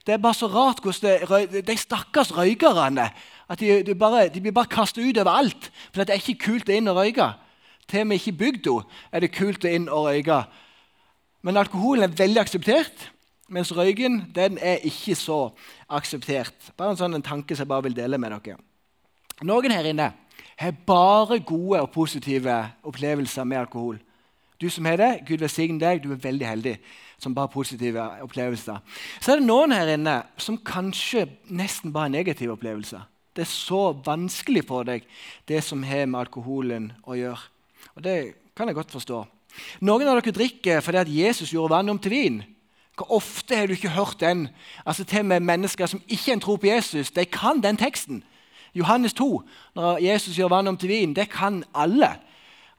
det 0.08 0.14
er 0.14 0.22
bare 0.22 0.34
så 0.34 0.48
rart 0.50 0.82
hvordan 0.82 1.52
det, 1.52 1.62
de 1.68 1.78
stakkars 1.78 2.34
røykerne 2.38 3.12
at 3.52 3.60
de, 3.60 3.84
de, 3.86 3.96
bare, 3.96 4.30
de 4.30 4.42
blir 4.42 4.54
bare 4.56 4.72
kastet 4.72 5.04
ut 5.04 5.18
overalt. 5.18 5.70
For 5.92 6.02
det 6.02 6.16
er 6.16 6.22
ikke 6.22 6.46
kult 6.46 6.70
å 6.72 6.74
inn 6.74 6.90
og 6.90 6.98
røyke. 6.98 7.28
Til 7.92 8.06
og 8.06 8.08
med 8.08 8.22
ikke 8.22 8.32
i 8.32 8.40
bygda 8.40 8.76
er 9.12 9.24
det 9.24 9.34
kult 9.36 9.68
å 9.68 9.72
inn 9.72 9.90
og 9.92 10.08
røyke. 10.08 10.40
Men 11.46 11.60
alkoholen 11.60 12.06
er 12.06 12.18
veldig 12.18 12.42
akseptert, 12.42 13.10
mens 13.52 13.74
røyken 13.76 14.22
den 14.34 14.58
er 14.58 14.82
ikke 14.88 15.18
så 15.20 15.40
akseptert. 15.90 16.72
Bare 16.78 16.96
en 16.96 17.02
sånn 17.02 17.18
en 17.18 17.26
tanke 17.26 17.56
som 17.56 17.66
jeg 17.66 17.74
bare 17.74 17.90
vil 17.90 17.98
dele 17.98 18.18
med 18.22 18.34
dere. 18.38 18.58
Noen 19.46 19.74
her 19.74 19.90
inne 19.90 20.12
har 20.62 20.82
bare 20.88 21.42
gode 21.46 21.82
og 21.82 21.92
positive 21.94 22.56
opplevelser 22.88 23.46
med 23.46 23.66
alkohol. 23.66 24.00
Du 24.62 24.70
som 24.70 24.86
har 24.86 25.00
det, 25.02 25.12
Gud 25.26 25.42
velsigne 25.42 25.82
deg, 25.82 26.04
du 26.04 26.12
er 26.14 26.22
veldig 26.22 26.48
heldig 26.48 26.76
som 27.22 27.36
bare 27.38 27.52
positive 27.54 28.04
opplevelser. 28.26 28.82
Så 29.22 29.32
er 29.32 29.40
det 29.40 29.48
noen 29.48 29.74
her 29.76 29.94
inne 29.94 30.18
som 30.42 30.58
kanskje 30.58 31.28
nesten 31.54 31.94
bare 31.94 32.10
har 32.10 32.16
negative 32.16 32.56
opplevelser. 32.56 33.04
Det 33.36 33.46
er 33.46 33.52
så 33.52 33.92
vanskelig 34.06 34.66
for 34.68 34.88
deg, 34.88 35.06
det 35.48 35.62
som 35.64 35.84
har 35.88 36.08
med 36.10 36.20
alkoholen 36.26 36.90
å 37.08 37.16
gjøre. 37.16 37.46
Og 37.96 38.04
Det 38.04 38.18
kan 38.56 38.68
jeg 38.68 38.76
godt 38.76 38.92
forstå. 38.92 39.22
Noen 39.82 40.08
av 40.08 40.20
dere 40.20 40.34
drikker 40.36 40.82
fordi 40.84 40.98
at 40.98 41.12
Jesus 41.12 41.54
gjorde 41.54 41.76
vann 41.76 41.90
om 41.90 42.00
til 42.00 42.12
vin. 42.12 42.42
Hvor 42.98 43.18
ofte 43.18 43.56
har 43.56 43.68
du 43.68 43.74
ikke 43.74 43.94
hørt 43.96 44.20
den? 44.20 44.50
Altså 44.86 45.04
Til 45.04 45.24
og 45.24 45.32
med 45.32 45.48
mennesker 45.48 45.86
som 45.88 46.02
ikke 46.08 46.40
tror 46.40 46.58
på 46.58 46.68
Jesus, 46.68 47.12
de 47.12 47.26
kan 47.26 47.62
den 47.64 47.78
teksten. 47.78 48.24
Johannes 48.76 49.14
2, 49.14 49.42
når 49.76 49.98
Jesus 50.04 50.38
gjør 50.38 50.52
vann 50.52 50.68
om 50.68 50.78
til 50.78 50.90
vin, 50.90 51.14
det 51.14 51.30
kan 51.30 51.64
alle. 51.76 52.16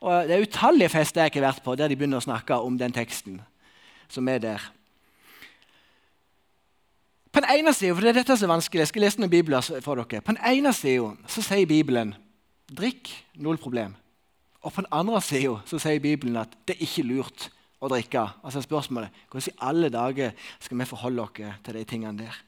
Og 0.01 0.29
Det 0.29 0.37
er 0.37 0.43
utallige 0.43 0.89
fester 0.89 1.21
jeg 1.21 1.33
ikke 1.33 1.41
har 1.41 1.53
vært 1.53 1.65
på 1.65 1.75
der 1.77 1.89
de 1.89 1.97
begynner 1.97 2.21
å 2.21 2.25
snakke 2.25 2.55
om 2.55 2.79
den 2.79 2.93
teksten. 2.93 3.41
Som 4.13 4.29
er 4.29 4.43
der. 4.43 4.69
På 7.33 7.41
den 7.41 7.49
ene 7.49 7.73
siden, 7.73 7.97
for 7.97 8.05
det 8.05 8.13
er 8.13 8.21
dette 8.21 8.37
som 8.37 8.51
er 8.51 8.55
vanskelig, 8.55 8.81
Jeg 8.81 8.89
skal 8.89 9.03
lese 9.07 9.21
noen 9.21 9.31
bibler 9.33 9.61
for 9.81 9.97
dere. 9.97 10.21
På 10.21 10.35
den 10.35 10.43
ene 10.45 10.73
siden 10.77 11.17
så 11.27 11.43
sier 11.43 11.67
Bibelen 11.67 12.15
drikk, 12.69 13.09
null 13.35 13.57
problem. 13.57 13.95
Og 14.63 14.73
på 14.73 14.85
den 14.85 14.93
andre 14.93 15.21
siden 15.23 15.65
så 15.67 15.79
sier 15.81 16.01
Bibelen 16.01 16.37
at 16.37 16.53
det 16.69 16.77
er 16.77 16.85
ikke 16.85 17.07
lurt 17.09 17.49
å 17.81 17.89
drikke. 17.89 18.27
Altså 18.45 18.61
spørsmålet, 18.63 19.11
Hvordan 19.31 19.49
i 19.49 19.59
alle 19.61 19.89
dager 19.89 20.33
skal 20.61 20.79
vi 20.79 20.85
forholde 20.85 21.23
oss 21.23 21.33
til 21.65 21.75
de 21.75 21.85
tingene 21.85 22.19
der? 22.19 22.43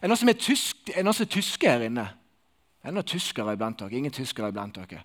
Er 0.00 0.08
det 0.08 0.08
noen 0.08 0.20
som 0.20 0.28
er, 0.28 0.40
tysk, 0.40 0.90
er, 0.92 1.24
tyske 1.24 1.70
her 1.70 1.86
inne? 1.86 2.08
Er 2.82 2.90
det 2.90 2.94
noen 2.94 3.06
tyskere 3.06 3.52
iblant 3.52 3.78
dere? 3.78 3.92
Ingen 3.96 4.12
tyskere 4.12 4.48
iblant 4.48 4.76
dere. 4.76 5.04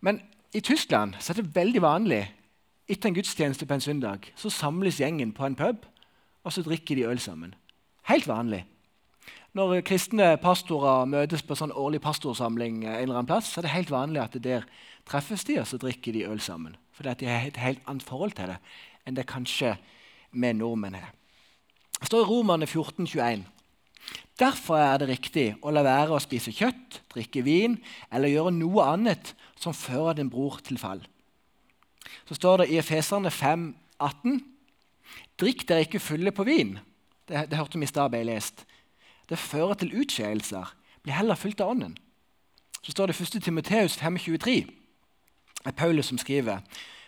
Men 0.00 0.20
i 0.54 0.60
Tyskland 0.60 1.14
så 1.20 1.32
er 1.32 1.40
det 1.40 1.54
veldig 1.54 1.82
vanlig 1.82 2.22
etter 2.88 3.10
en 3.10 3.16
gudstjeneste 3.16 3.66
på 3.66 3.76
en 3.76 3.82
søndag 3.82 4.30
så 4.38 4.50
samles 4.52 5.00
gjengen 5.00 5.32
på 5.34 5.46
en 5.46 5.58
pub 5.58 5.86
og 6.46 6.54
så 6.54 6.62
drikker 6.62 6.94
de 6.94 7.06
øl 7.10 7.18
sammen. 7.18 7.54
Helt 8.06 8.28
vanlig. 8.30 8.62
Når 9.56 9.80
kristne 9.88 10.36
pastorer 10.38 11.08
møtes 11.08 11.42
på 11.42 11.56
sånn 11.56 11.72
årlig 11.72 12.02
pastorsamling, 12.04 12.84
en 12.84 12.92
eller 12.92 13.16
annen 13.16 13.30
plass, 13.30 13.48
så 13.50 13.60
er 13.60 13.66
det 13.66 13.72
helt 13.72 13.90
vanlig 13.90 14.20
at 14.22 14.36
der 14.44 14.66
treffes 15.08 15.46
de 15.48 15.56
og 15.62 15.66
så 15.66 15.80
drikker 15.80 16.14
de 16.14 16.26
øl 16.28 16.42
sammen. 16.44 16.76
Fordi 16.94 17.14
de 17.22 17.30
har 17.30 17.48
et 17.48 17.60
helt 17.62 17.82
annet 17.88 18.06
forhold 18.06 18.36
til 18.36 18.52
det 18.52 18.60
enn 19.06 19.16
det 19.16 19.26
kanskje 19.30 19.76
vi 20.34 20.52
nordmenn 20.52 20.98
har. 20.98 21.12
Det 21.96 22.10
står 22.10 22.24
i 22.24 22.28
Romerne 22.28 22.66
14, 22.66 23.06
21. 23.06 23.44
Derfor 24.38 24.76
er 24.76 25.00
det 25.00 25.08
riktig 25.08 25.46
å 25.64 25.72
la 25.72 25.82
være 25.86 26.12
å 26.12 26.22
spise 26.22 26.52
kjøtt, 26.52 27.00
drikke 27.14 27.42
vin 27.46 27.78
eller 28.12 28.28
gjøre 28.28 28.52
noe 28.58 28.84
annet 28.92 29.32
som 29.56 29.74
fører 29.74 30.18
din 30.18 30.30
bror 30.30 30.60
til 30.62 30.78
fall. 30.78 31.00
Så 32.28 32.34
står 32.38 32.62
det 32.62 32.70
i 32.70 32.78
Efeserne 32.80 33.30
5, 33.30 33.74
18, 34.00 34.40
Drikk 35.36 35.66
dere 35.68 35.84
ikke 35.84 36.00
fulle 36.00 36.32
på 36.32 36.46
vin. 36.48 36.78
Det, 37.28 37.50
det 37.50 37.58
hørte 37.58 37.78
vi 37.78 37.84
i 37.84 37.90
stad 37.90 38.10
ble 38.10 38.22
lest. 38.24 38.64
Det 39.28 39.38
fører 39.38 39.76
til 39.76 39.92
utskeielser. 40.00 40.70
Bli 41.04 41.12
heller 41.12 41.36
fylt 41.36 41.60
av 41.60 41.74
Ånden. 41.74 41.96
Så 42.80 42.94
står 42.94 43.10
det 43.10 43.18
i 43.20 43.22
1. 43.22 43.42
Timoteus 43.44 43.98
5,23. 44.00 44.56
Det 45.60 45.72
er 45.72 45.76
Paulus 45.76 46.08
som 46.08 46.18
skriver 46.18 46.62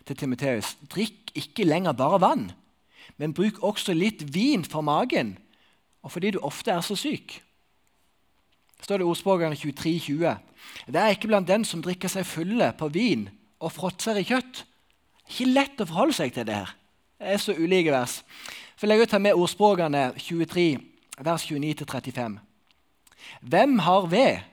til 0.07 0.17
Timoteus.: 0.17 0.77
Drikk 0.91 1.33
ikke 1.35 1.65
lenger 1.65 1.93
bare 1.93 2.21
vann, 2.21 2.51
men 3.17 3.35
bruk 3.35 3.63
også 3.63 3.95
litt 3.95 4.27
vin 4.35 4.65
for 4.65 4.85
magen 4.85 5.37
og 6.03 6.13
fordi 6.13 6.31
du 6.31 6.39
ofte 6.43 6.71
er 6.71 6.81
så 6.81 6.97
syk. 6.97 7.41
Så 8.79 8.85
står 8.85 8.99
det 8.99 9.05
i 9.05 9.11
ordspråkene 9.11 9.57
23,20. 9.59 10.37
Det 10.87 11.01
er 11.01 11.15
ikke 11.15 11.29
blant 11.29 11.49
den 11.49 11.65
som 11.65 11.83
drikker 11.83 12.09
seg 12.09 12.27
fulle 12.27 12.71
på 12.79 12.89
vin 12.95 13.27
og 13.59 13.73
fråtser 13.75 14.21
i 14.21 14.27
kjøtt. 14.27 14.65
Ikke 15.29 15.49
lett 15.51 15.81
å 15.83 15.87
forholde 15.89 16.17
seg 16.17 16.35
til 16.35 16.47
det 16.49 16.57
her. 16.57 16.75
Det 17.19 17.35
er 17.35 17.43
så 17.43 17.55
ulike 17.57 17.93
vers. 17.93 18.21
For 18.79 18.91
jeg 18.91 19.01
vil 19.01 19.11
ta 19.11 19.21
med 19.23 19.37
ordspråkene 19.37 20.05
23, 20.17 20.67
vers 21.27 21.45
29-35. 21.51 22.39
Hvem 23.43 23.79
har 23.85 24.09
ved? 24.11 24.49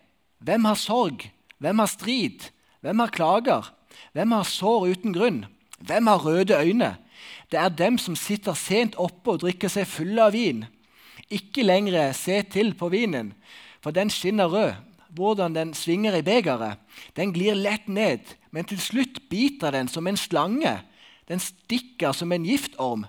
Hvem 0.45 0.67
har 0.69 0.79
sorg? 0.79 1.27
Hvem 1.63 1.81
har 1.81 1.91
strid? 1.91 2.49
Hvem 2.83 3.01
har 3.03 3.13
klager? 3.13 3.71
Hvem 4.13 4.33
har 4.35 4.47
sår 4.49 4.87
uten 4.91 5.15
grunn? 5.15 5.43
Hvem 5.79 6.07
har 6.11 6.25
røde 6.25 6.57
øyne? 6.57 6.95
Det 7.51 7.59
er 7.61 7.69
dem 7.69 7.99
som 8.01 8.17
sitter 8.17 8.57
sent 8.57 8.97
oppe 8.99 9.35
og 9.35 9.43
drikker 9.45 9.71
seg 9.71 9.87
fulle 9.87 10.25
av 10.25 10.33
vin 10.35 10.65
ikke 11.29 11.65
lenger 11.65 12.13
se 12.13 12.41
til 12.51 12.73
på 12.77 12.89
vinen, 12.93 13.33
for 13.81 13.91
den 13.91 14.09
skinner 14.09 14.49
rød. 14.51 14.73
Hvordan 15.15 15.55
den 15.55 15.73
svinger 15.73 16.17
i 16.17 16.23
begeret. 16.25 16.77
Den 17.15 17.33
glir 17.33 17.55
lett 17.55 17.87
ned, 17.87 18.35
men 18.51 18.67
til 18.67 18.79
slutt 18.79 19.21
biter 19.29 19.71
den 19.71 19.87
som 19.87 20.07
en 20.07 20.19
slange. 20.19 20.77
Den 21.27 21.39
stikker 21.39 22.11
som 22.11 22.31
en 22.31 22.45
giftorm. 22.45 23.05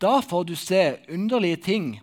Da 0.00 0.20
får 0.20 0.44
du 0.44 0.54
se 0.54 0.96
underlige 1.08 1.56
ting, 1.56 2.00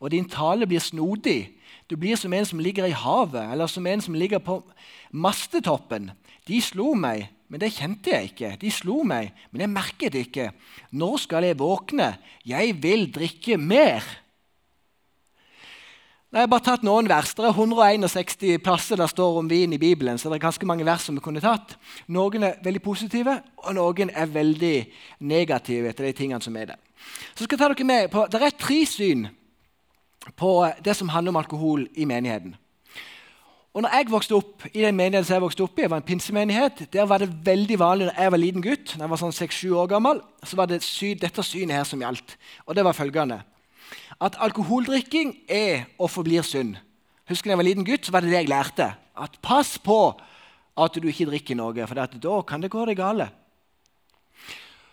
og 0.00 0.10
din 0.10 0.28
tale 0.30 0.66
blir 0.66 0.80
snodig. 0.80 1.50
Du 1.90 1.96
blir 1.96 2.16
som 2.16 2.32
en 2.32 2.46
som 2.46 2.62
ligger 2.62 2.86
i 2.86 2.96
havet, 2.96 3.50
eller 3.52 3.66
som 3.66 3.86
en 3.86 4.00
som 4.00 4.14
ligger 4.14 4.38
på 4.38 4.62
mastetoppen. 5.10 6.10
De 6.48 6.60
slo 6.62 6.94
meg, 6.94 7.28
men 7.52 7.60
det 7.60 7.74
kjente 7.76 8.14
jeg 8.14 8.30
ikke. 8.30 8.54
De 8.62 8.70
slo 8.72 9.02
meg, 9.04 9.34
men 9.50 9.66
jeg 9.66 9.72
merket 9.74 10.14
ikke. 10.16 10.48
Når 10.96 11.18
skal 11.26 11.44
jeg 11.44 11.58
våkne? 11.60 12.14
Jeg 12.48 12.78
vil 12.82 13.10
drikke 13.12 13.58
mer. 13.60 14.06
Jeg 16.32 16.46
har 16.46 16.48
bare 16.48 16.64
tatt 16.64 16.84
noen 16.86 17.10
vers. 17.10 17.34
Det 17.36 17.44
er 17.44 17.52
161 17.52 18.62
plasser 18.64 18.96
der 18.96 19.10
står 19.10 19.34
om 19.42 19.50
vin 19.50 19.74
i 19.76 19.78
Bibelen. 19.78 20.16
så 20.16 20.30
det 20.30 20.38
er 20.38 20.46
ganske 20.46 20.66
mange 20.66 20.84
vers 20.84 21.04
som 21.04 21.14
vi 21.14 21.20
kunne 21.20 21.42
tatt. 21.44 21.74
Noen 22.08 22.46
er 22.48 22.54
veldig 22.64 22.80
positive, 22.80 23.34
og 23.58 23.74
noen 23.76 24.08
er 24.08 24.32
veldig 24.32 24.86
negative 25.20 25.92
til 25.92 26.06
de 26.06 26.12
tingene 26.16 26.40
som 26.40 26.56
er 26.56 26.72
der. 26.72 26.80
Så 27.34 27.44
skal 27.44 27.58
jeg 27.58 27.60
ta 27.60 27.68
dere 27.68 27.84
med 27.84 28.08
på, 28.08 28.24
Det 28.32 28.40
er 28.40 28.56
tre 28.56 28.86
syn 28.86 29.28
på 30.34 30.72
det 30.82 30.96
som 30.96 31.08
handler 31.08 31.36
om 31.36 31.36
alkohol 31.36 31.86
i 31.94 32.04
menigheten. 32.04 32.56
Og 33.74 33.82
når 33.82 33.90
Jeg 33.92 34.10
vokste 34.10 34.34
opp 34.34 34.62
i 34.72 34.80
den 34.80 34.96
menigheten 34.96 35.24
som 35.24 35.34
jeg 35.34 35.42
vokste 35.42 35.62
opp 35.62 35.78
i, 35.78 35.82
jeg 35.82 35.90
var 35.90 35.96
en 35.96 36.08
pinsemenighet, 36.08 36.92
der 36.92 37.04
var 37.04 37.18
det 37.18 37.44
veldig 37.44 37.78
vanlig 37.78 38.06
når 38.06 38.22
jeg 38.22 38.32
var 38.32 38.38
liten 38.38 38.62
gutt, 38.62 38.96
når 38.96 39.04
jeg 39.04 39.10
var 39.10 39.20
sånn 39.20 39.36
6-7 39.36 39.74
år 39.74 39.86
gammel, 39.86 40.20
så 40.44 40.56
var 40.56 40.66
det 40.66 40.82
sy 40.82 41.14
dette 41.14 41.42
synet 41.42 41.76
her 41.76 41.84
som 41.84 42.00
gjaldt. 42.00 42.38
Og 42.66 42.74
det 42.74 42.84
var 42.84 42.92
følgende 42.92 43.42
at 44.22 44.38
alkoholdrikking 44.38 45.34
er 45.50 45.88
og 45.98 46.10
forblir 46.10 46.46
synd. 46.46 46.76
Husker 47.28 47.50
da 47.50 47.56
jeg 47.56 47.60
var 47.62 47.66
liten 47.66 47.86
gutt, 47.86 48.06
så 48.06 48.14
var 48.14 48.22
det 48.22 48.30
det 48.30 48.42
jeg 48.42 48.50
lærte. 48.52 48.92
At 49.18 49.38
Pass 49.42 49.78
på 49.82 50.14
at 50.78 50.96
du 50.96 51.08
ikke 51.08 51.28
drikker 51.28 51.58
noe, 51.58 51.86
for 51.86 51.98
da 51.98 52.36
kan 52.46 52.62
det 52.62 52.70
gå 52.72 52.84
deg 52.88 53.00
gale. 53.00 53.28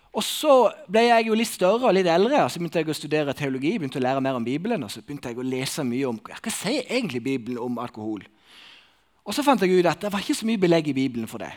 Og 0.10 0.24
Så 0.26 0.72
ble 0.90 1.06
jeg 1.06 1.28
jo 1.28 1.38
litt 1.38 1.52
større 1.52 1.86
og 1.86 1.94
litt 1.94 2.10
eldre, 2.10 2.42
og 2.44 2.50
så 2.50 2.60
begynte 2.60 2.82
jeg 2.82 2.90
å 2.90 2.98
studere 2.98 3.34
teologi. 3.38 3.78
begynte 3.78 4.00
å 4.00 4.02
lære 4.02 4.22
mer 4.22 4.36
om 4.40 4.44
Bibelen, 4.44 4.84
og 4.84 4.92
så 4.92 5.02
begynte 5.02 5.30
jeg 5.30 5.38
å 5.38 5.46
lese 5.46 5.84
mye 5.86 6.10
om 6.10 6.18
hva 6.18 6.52
sier 6.52 6.84
egentlig 6.90 7.24
Bibelen 7.24 7.62
om 7.62 7.78
alkohol. 7.78 8.26
Og 9.26 9.34
Så 9.34 9.44
fant 9.44 9.62
jeg 9.62 9.70
ut 9.70 9.86
at 9.86 10.02
det 10.02 10.12
var 10.12 10.20
ikke 10.20 10.34
så 10.34 10.46
mye 10.46 10.58
belegg 10.58 10.88
i 10.88 10.94
Bibelen 10.94 11.28
for 11.28 11.38
det. 11.38 11.52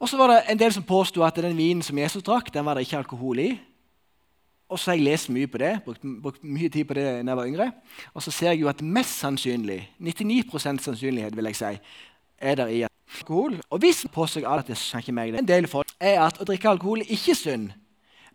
Og 0.00 0.08
så 0.08 0.16
var 0.16 0.28
det 0.28 0.42
en 0.50 0.58
del 0.58 0.72
som 0.72 0.82
påsto 0.82 1.22
at 1.22 1.36
den 1.36 1.56
vinen 1.56 1.82
som 1.82 1.98
Jesus 1.98 2.22
drakk, 2.22 2.52
den 2.52 2.64
var 2.64 2.74
det 2.74 2.86
ikke 2.86 2.98
alkohol 2.98 3.38
i. 3.38 3.60
Og 4.68 4.76
så 4.76 4.90
har 4.90 4.98
jeg 4.98 5.06
lest 5.06 5.30
mye 5.32 5.48
på 5.48 5.60
det, 5.62 5.72
brukt, 5.84 6.04
brukt 6.22 6.42
mye 6.44 6.68
tid 6.68 6.84
på 6.84 6.96
det 6.98 7.06
da 7.06 7.32
jeg 7.32 7.38
var 7.40 7.48
yngre. 7.48 7.70
Og 8.12 8.24
så 8.24 8.32
ser 8.34 8.52
jeg 8.52 8.60
jo 8.62 8.68
at 8.68 8.82
mest 8.84 9.16
sannsynlig, 9.22 9.80
99% 9.96 10.84
sannsynlighet 10.84 11.36
vil 11.36 11.48
jeg 11.48 11.56
si, 11.56 11.70
er 12.38 12.58
der 12.60 12.72
i 12.72 12.82
alkohol. 12.84 13.56
Og 13.70 13.80
hvis 13.80 14.04
påstår 14.12 14.44
seg 14.44 14.48
at 14.52 14.68
det 14.68 14.76
ikke 15.00 15.14
meg 15.16 15.32
det, 15.32 15.40
en 15.40 15.48
del 15.48 15.68
folk 15.72 15.94
er 15.96 16.20
at 16.26 16.40
å 16.40 16.46
drikke 16.48 16.68
alkohol 16.68 17.00
er 17.00 17.14
ikke 17.16 17.36
synd. 17.38 17.70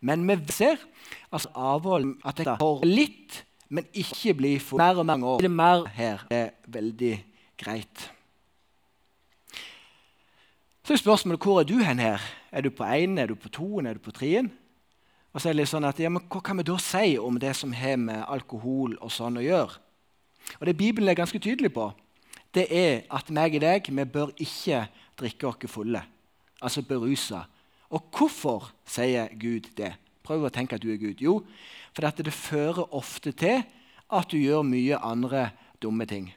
Men 0.04 0.26
vi 0.26 0.36
ser 0.52 0.82
altså 1.30 1.52
avhold 1.54 2.16
at 2.26 2.42
det 2.42 2.56
får 2.60 2.82
litt, 2.88 3.38
men 3.70 3.86
ikke 3.94 4.34
blir 4.34 4.58
for 4.60 4.82
mer 4.82 4.98
og 5.00 5.06
mer 5.06 5.22
år. 5.24 5.40
Det 5.40 5.52
mer 5.54 5.86
her 5.94 6.26
er 6.34 6.50
veldig 6.66 7.14
greit. 7.62 8.10
Så 10.84 10.92
er 10.92 11.00
spørsmålet 11.00 11.46
hvor 11.46 11.62
er 11.62 11.70
du 11.70 11.78
hen 11.80 12.02
her? 12.02 12.20
Er 12.52 12.66
du 12.66 12.68
på 12.74 12.84
én, 12.84 13.16
er 13.20 13.30
du 13.30 13.38
på 13.38 13.48
toen, 13.48 13.86
er 13.86 13.96
du 13.96 14.02
på 14.04 14.12
treen? 14.12 14.50
Og 15.34 15.42
så 15.42 15.50
er 15.50 15.56
det 15.56 15.64
litt 15.64 15.72
sånn 15.72 15.86
at, 15.86 15.98
ja, 15.98 16.10
men 16.12 16.22
Hva 16.30 16.40
kan 16.46 16.58
vi 16.60 16.66
da 16.66 16.76
si 16.78 17.16
om 17.18 17.38
det 17.42 17.56
som 17.58 17.74
har 17.74 17.98
med 17.98 18.22
alkohol 18.30 18.94
og 19.02 19.10
sånn 19.10 19.40
å 19.40 19.44
gjøre? 19.44 19.80
Og 20.60 20.66
Det 20.66 20.76
Bibelen 20.78 21.10
er 21.10 21.18
ganske 21.18 21.40
tydelig 21.42 21.72
på, 21.74 21.88
det 22.54 22.68
er 22.70 23.02
at 23.10 23.30
meg 23.34 23.56
og 23.58 23.64
deg 23.64 23.88
vi 23.90 24.04
bør 24.04 24.30
ikke 24.38 24.84
drikke 25.18 25.48
oss 25.48 25.70
fulle, 25.72 26.04
altså 26.62 26.82
berusa. 26.86 27.44
Og 27.90 28.06
hvorfor 28.14 28.70
sier 28.86 29.28
Gud 29.34 29.72
det? 29.76 29.94
Prøv 30.24 30.46
å 30.46 30.52
tenke 30.52 30.76
at 30.78 30.82
du 30.82 30.92
er 30.92 31.00
Gud. 31.00 31.20
Jo, 31.20 31.42
for 31.92 32.06
det 32.06 32.32
fører 32.32 32.94
ofte 32.94 33.32
til 33.32 33.64
at 34.10 34.30
du 34.30 34.38
gjør 34.38 34.62
mye 34.62 34.98
andre 35.02 35.50
dumme 35.82 36.06
ting. 36.06 36.30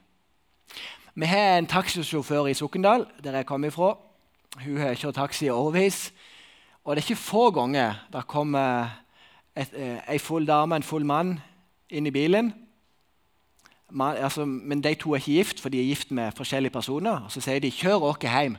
Vi 1.16 1.26
har 1.26 1.58
en 1.58 1.70
taxisjåfør 1.70 2.50
i 2.50 2.54
Sokndal, 2.54 3.08
der 3.24 3.40
jeg 3.40 3.46
kommer 3.46 3.72
ifra. 3.72 3.96
Hun 4.66 4.78
har 4.78 4.98
kjørt 4.98 5.16
taxi 5.16 5.48
i 5.48 5.54
årevis. 5.54 6.12
Og 6.88 6.96
det 6.96 7.02
er 7.02 7.10
ikke 7.10 7.20
få 7.20 7.50
ganger 7.52 7.98
der 8.14 8.24
kommer 8.24 8.88
et, 9.58 9.74
eh, 9.76 10.00
ei 10.08 10.18
full 10.24 10.48
dame 10.48 10.76
en 10.76 10.84
full 10.84 11.06
mann 11.06 11.40
inn 11.90 12.08
i 12.08 12.14
bilen. 12.16 12.54
Man, 13.92 14.16
altså, 14.18 14.46
men 14.46 14.82
de 14.82 14.94
to 14.96 15.12
er 15.12 15.20
ikke 15.20 15.32
gift, 15.32 15.60
for 15.60 15.70
de 15.70 15.82
er 15.82 15.90
gift 15.90 16.12
med 16.12 16.32
forskjellige 16.32 16.72
personer. 16.72 17.26
Og 17.26 17.32
så 17.32 17.42
sier 17.42 17.60
de 17.60 17.72
'kjør 17.72 18.04
oss 18.04 18.18
hjem'. 18.24 18.58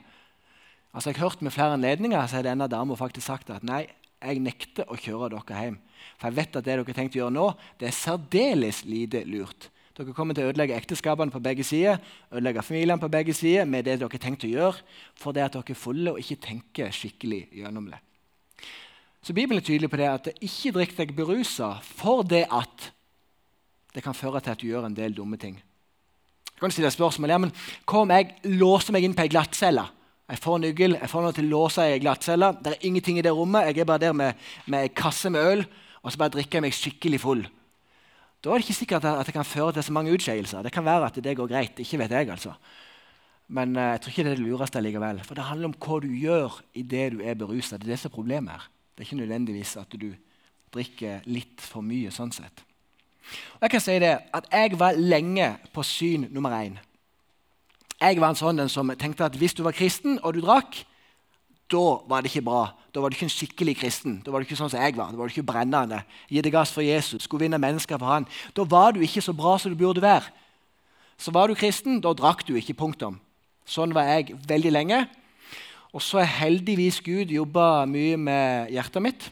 Altså, 0.94 1.10
jeg 1.10 1.16
har 1.16 1.28
hørt 1.28 1.42
med 1.42 1.50
flere 1.50 1.72
anledninger 1.72 2.26
så 2.26 2.36
har 2.36 2.42
denne 2.42 2.68
dama 2.68 2.94
faktisk 2.94 3.26
sagt 3.26 3.50
at 3.50 3.64
nei, 3.64 3.86
jeg 4.22 4.40
nekter 4.40 4.84
å 4.88 4.96
kjøre 4.96 5.30
dere 5.30 5.62
hjem. 5.62 5.78
For 6.18 6.28
jeg 6.28 6.36
vet 6.36 6.56
at 6.56 6.64
det 6.64 6.64
dere 6.64 6.84
har 6.84 6.94
tenkt 6.94 7.16
å 7.16 7.18
gjøre 7.18 7.32
nå, 7.32 7.54
det 7.80 7.88
er 7.88 7.92
særdeles 7.92 8.84
lite 8.84 9.24
lurt. 9.24 9.70
Dere 9.96 10.12
kommer 10.12 10.34
til 10.34 10.44
å 10.44 10.52
ødelegge 10.52 10.76
ekteskapene 10.76 11.30
på 11.30 11.40
begge 11.40 11.64
sider, 11.64 11.98
ødelegge 12.32 12.62
familiene 12.62 13.00
på 13.00 13.08
begge 13.08 13.34
sider 13.34 13.64
med 13.64 13.84
det 13.84 14.00
dere 14.00 14.08
har 14.10 14.18
tenkt 14.18 14.44
å 14.44 14.52
gjøre, 14.52 14.76
for 15.14 15.32
det 15.32 15.42
at 15.42 15.52
dere 15.52 15.70
er 15.70 15.74
fulle 15.74 16.12
og 16.12 16.18
ikke 16.18 16.40
tenker 16.40 16.90
skikkelig 16.90 17.48
gjennom 17.52 17.90
det. 17.90 17.98
Så 19.22 19.34
Bibelen 19.34 19.60
er 19.60 19.66
tydelig 19.66 19.90
på 19.90 19.98
det 19.98 20.08
at 20.08 20.28
ikke 20.38 20.72
drikk 20.76 20.94
deg 20.96 21.14
berusa 21.16 21.74
for 21.82 22.22
det 22.26 22.44
at 22.54 22.90
det 23.94 24.04
kan 24.04 24.16
føre 24.16 24.40
til 24.40 24.54
at 24.54 24.60
du 24.60 24.68
gjør 24.68 24.86
en 24.86 24.96
del 24.96 25.16
dumme 25.16 25.36
ting. 25.40 25.56
Jeg 26.58 26.60
kan 26.60 26.74
stille 26.74 26.90
spørsmål, 26.90 27.30
ja, 27.30 27.38
men 27.38 27.52
Hva 27.86 28.02
om 28.02 28.10
jeg 28.10 28.34
låser 28.58 28.94
meg 28.94 29.04
inn 29.06 29.14
på 29.14 29.24
ei 29.24 29.30
glattcelle? 29.32 29.84
Jeg 30.28 30.42
får 30.44 30.58
nøkkel, 30.60 30.96
jeg 31.00 31.08
får 31.08 31.22
noe 31.24 31.34
til 31.36 31.46
å 31.46 31.52
låse 31.54 31.84
ei 31.86 32.00
glattcelle. 32.02 32.50
Det 32.60 32.74
er 32.74 32.82
ingenting 32.84 33.18
i 33.18 33.22
det 33.24 33.32
rommet. 33.32 33.70
Jeg 33.70 33.80
er 33.80 33.88
bare 33.88 34.02
der 34.02 34.16
med, 34.16 34.48
med 34.66 34.84
ei 34.84 34.90
kasse 34.92 35.30
med 35.32 35.52
øl, 35.52 35.62
og 36.02 36.12
så 36.12 36.20
bare 36.20 36.34
drikker 36.34 36.58
jeg 36.58 36.66
meg 36.66 36.76
skikkelig 36.76 37.20
full. 37.22 37.46
Da 38.44 38.50
er 38.50 38.60
det 38.60 38.68
ikke 38.68 38.76
sikkert 38.76 39.06
at 39.08 39.26
det 39.26 39.34
kan 39.34 39.46
føre 39.48 39.72
til 39.74 39.86
så 39.86 39.94
mange 39.94 40.12
utskeielser. 40.14 40.62
Det 40.66 40.72
kan 40.74 40.84
være 40.86 41.08
at 41.08 41.22
det 41.24 41.36
går 41.38 41.48
greit. 41.50 41.80
ikke 41.80 42.02
vet 42.04 42.12
jeg 42.14 42.30
altså. 42.30 42.52
Men 43.48 43.74
uh, 43.76 43.94
jeg 43.94 44.00
tror 44.00 44.12
ikke 44.12 44.24
det 44.26 44.32
er 44.32 44.36
det 44.36 44.44
lureste 44.44 44.82
likevel. 44.84 45.22
For 45.24 45.34
det 45.34 45.48
handler 45.48 45.70
om 45.72 45.78
hva 45.78 46.00
du 46.04 46.10
gjør 46.12 46.60
idet 46.76 47.12
du 47.16 47.22
er 47.24 47.38
berusa. 47.38 47.78
Det 47.78 47.88
er 47.88 47.94
det 47.94 47.98
som 48.02 48.12
er 48.12 48.14
problemet 48.14 48.52
her. 48.52 48.68
Det 48.98 49.04
er 49.04 49.06
ikke 49.12 49.20
nødvendigvis 49.20 49.76
at 49.78 49.92
du 49.94 50.08
drikker 50.74 51.20
litt 51.30 51.62
for 51.62 51.86
mye. 51.86 52.10
sånn 52.10 52.32
sett. 52.34 52.64
Og 53.54 53.62
jeg 53.62 53.70
kan 53.70 53.82
si 53.84 53.94
det, 54.02 54.10
at 54.34 54.48
jeg 54.50 54.78
var 54.80 54.98
lenge 54.98 55.52
på 55.70 55.84
syn 55.86 56.26
nummer 56.34 56.50
én. 56.50 56.80
Jeg 58.00 58.18
var 58.18 58.32
en 58.32 58.40
sånn 58.40 58.58
den 58.58 58.68
som 58.68 58.90
tenkte 58.98 59.24
at 59.24 59.36
hvis 59.38 59.54
du 59.54 59.62
var 59.62 59.76
kristen 59.76 60.18
og 60.18 60.34
du 60.34 60.40
drakk, 60.42 60.80
da 61.70 61.84
var 62.10 62.24
det 62.26 62.32
ikke 62.32 62.42
bra. 62.48 62.72
Da 62.90 62.98
var 62.98 63.10
du 63.10 63.14
ikke 63.14 63.28
en 63.28 63.36
skikkelig 63.36 63.76
kristen. 63.78 64.18
Da 64.26 64.32
var 64.34 64.42
du 64.42 64.48
ikke 64.48 64.58
sånn 64.58 64.72
som 64.72 64.82
jeg 64.82 64.96
var. 64.96 65.12
Da 65.12 65.20
var 65.20 65.30
du 65.30 65.34
ikke 65.36 65.46
brennende. 65.46 66.02
Gi 66.26 66.42
deg 66.42 66.54
gass 66.54 66.74
for 66.74 66.82
Jesus. 66.82 67.22
Skulle 67.22 67.44
vinne 67.44 67.60
mennesker 67.62 68.00
for 68.00 68.10
han. 68.10 68.26
Da 68.56 68.66
var 68.66 68.96
du 68.96 69.02
ikke 69.04 69.22
så 69.22 69.34
bra 69.36 69.54
som 69.62 69.70
du 69.70 69.78
burde 69.78 70.02
være. 70.02 70.32
Så 71.18 71.30
var 71.30 71.46
du 71.46 71.54
kristen, 71.54 72.00
da 72.02 72.14
drakk 72.18 72.42
du 72.48 72.56
ikke. 72.58 72.74
Punktum. 72.74 73.20
Sånn 73.62 73.94
var 73.94 74.10
jeg 74.10 74.34
veldig 74.48 74.74
lenge. 74.74 75.04
Og 75.98 76.04
så 76.04 76.20
har 76.22 76.44
heldigvis 76.46 77.00
Gud 77.02 77.32
jobba 77.34 77.82
mye 77.90 78.14
med 78.20 78.70
hjertet 78.70 79.02
mitt, 79.02 79.24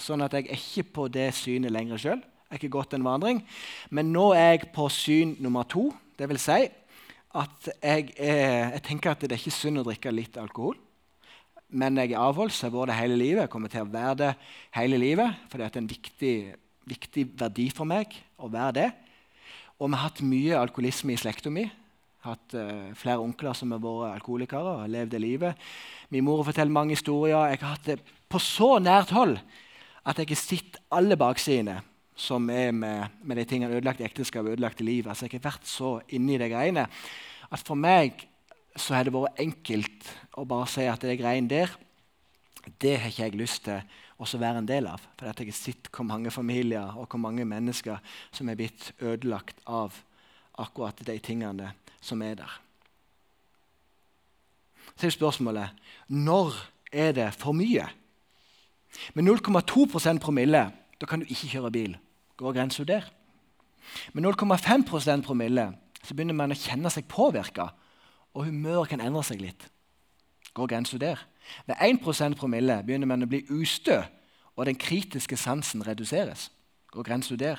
sånn 0.00 0.24
at 0.24 0.32
jeg 0.32 0.48
er 0.48 0.56
ikke 0.56 0.86
på 0.96 1.04
det 1.12 1.28
synet 1.36 1.74
lenger 1.74 2.00
sjøl. 2.00 2.22
Jeg 2.24 2.48
har 2.54 2.60
ikke 2.62 2.76
gått 2.78 2.96
en 2.96 3.04
vandring. 3.04 3.42
Men 3.92 4.08
nå 4.14 4.30
er 4.32 4.54
jeg 4.54 4.70
på 4.72 4.88
syn 4.88 5.36
nummer 5.44 5.68
to. 5.68 5.90
Det 6.16 6.30
vil 6.30 6.40
si 6.40 6.62
at 6.64 7.68
jeg, 7.76 8.14
er, 8.16 8.72
jeg 8.78 8.82
tenker 8.86 9.12
at 9.12 9.20
det 9.26 9.34
er 9.34 9.42
ikke 9.42 9.52
synd 9.52 9.82
å 9.82 9.86
drikke 9.86 10.14
litt 10.14 10.40
alkohol 10.40 10.78
men 11.74 11.98
jeg 11.98 12.12
er 12.14 12.22
avholds. 12.22 12.60
Jeg 12.62 12.70
har 12.70 12.76
vært 12.76 12.92
det 12.92 12.98
hele 13.00 13.16
livet. 13.18 13.44
Jeg 13.44 13.52
kommer 13.52 13.72
til 13.72 13.84
å 13.84 13.90
være 13.90 14.18
det 14.20 14.32
hele 14.76 15.00
livet, 15.00 15.40
for 15.50 15.58
det 15.58 15.66
er 15.66 15.80
en 15.80 15.90
viktig, 15.90 16.34
viktig, 16.90 17.24
verdi 17.40 17.68
for 17.74 17.88
meg 17.88 18.14
å 18.38 18.50
være 18.52 18.76
det. 18.78 18.90
Og 19.80 19.88
vi 19.88 19.96
har 19.96 20.06
hatt 20.06 20.22
mye 20.24 20.60
alkoholisme 20.60 21.14
i 21.14 21.18
slekta 21.18 21.50
mi. 21.50 21.66
Hatt 22.24 22.56
uh, 22.56 22.92
flere 22.96 23.20
onkler 23.20 23.56
som 23.56 23.74
har 23.74 23.82
vært 23.84 24.18
alkoholikere 24.18 24.78
og 24.80 24.92
levd 24.92 25.12
det 25.12 25.20
livet. 25.20 25.64
Min 26.14 26.24
mor 26.24 26.44
forteller 26.46 26.72
mange 26.72 26.96
historier. 26.96 27.50
Jeg 27.52 27.60
har 27.60 27.74
hatt 27.76 27.90
det 27.90 27.98
på 28.32 28.40
så 28.40 28.78
nært 28.80 29.12
hold 29.14 29.36
at 30.04 30.20
jeg 30.20 30.30
har 30.30 30.40
sett 30.40 30.78
alle 30.92 31.16
baksidene 31.20 31.80
som 32.14 32.46
er 32.52 32.70
med, 32.72 33.18
med 33.22 33.40
de 33.40 33.44
tingene. 33.48 33.76
Ødelagt 33.76 34.00
ekteskap, 34.04 34.46
og 34.46 34.54
ødelagte 34.54 34.86
liv. 34.86 35.08
Altså, 35.08 35.26
jeg 35.26 35.38
har 35.40 35.50
vært 35.50 35.68
så 35.68 35.98
inni 36.14 36.38
de 36.40 36.48
greiene 36.52 36.86
at 37.52 37.66
for 37.66 37.78
meg 37.78 38.24
så 38.74 38.96
har 38.96 39.06
det 39.06 39.14
vært 39.14 39.42
enkelt 39.42 40.08
å 40.40 40.46
bare 40.48 40.70
si 40.70 40.86
at 40.90 41.04
det 41.04 41.18
greiene 41.20 41.50
der, 41.50 41.70
det 42.80 42.96
har 42.98 43.12
ikke 43.12 43.28
jeg 43.28 43.38
lyst 43.38 43.66
til 43.68 43.84
å 44.24 44.40
være 44.40 44.62
en 44.62 44.68
del 44.68 44.88
av. 44.88 45.02
For 45.18 45.28
jeg 45.28 45.52
har 45.52 45.58
sett 45.58 45.90
hvor 45.92 46.08
mange 46.08 46.32
familier 46.34 46.96
og 46.96 47.06
hvor 47.12 47.20
mange 47.22 47.44
mennesker 47.46 48.00
som 48.34 48.48
er 48.48 48.58
blitt 48.58 48.92
ødelagt 49.04 49.60
av 49.68 49.96
akkurat 50.62 51.02
de 51.06 51.18
tingene 51.22 51.72
som 52.04 52.22
er 52.22 52.36
der. 52.38 52.60
Så 54.94 55.08
er 55.08 55.16
spørsmålet 55.16 55.84
når 56.08 56.54
er 56.92 57.12
det 57.16 57.30
for 57.34 57.56
mye? 57.56 57.88
Med 59.14 59.26
0,2% 59.26 60.18
promille 60.22 60.70
da 61.00 61.06
kan 61.06 61.20
du 61.20 61.26
ikke 61.28 61.50
kjøre 61.56 61.72
bil. 61.74 61.96
Går 62.36 62.52
grensa 62.52 62.84
der? 62.84 63.08
Med 64.12 64.24
0,5% 64.24 65.22
promille 65.26 65.72
så 66.04 66.14
begynner 66.14 66.36
man 66.36 66.52
å 66.54 66.58
kjenne 66.58 66.92
seg 66.92 67.08
påvirka 67.10 67.72
og 68.34 68.46
humøret 68.48 68.90
kan 68.92 69.02
endre 69.02 69.22
seg 69.26 69.42
litt. 69.42 69.68
Går 70.54 70.70
grensa 70.70 70.98
der? 70.98 71.20
Ved 71.66 71.76
1% 71.82 72.38
promille 72.38 72.80
begynner 72.86 73.10
man 73.10 73.24
å 73.24 73.30
bli 73.30 73.42
ustø, 73.50 74.02
og 74.54 74.66
den 74.66 74.78
kritiske 74.78 75.36
sansen 75.36 75.82
reduseres. 75.86 76.48
Går 76.94 77.06
grensa 77.06 77.36
der? 77.36 77.58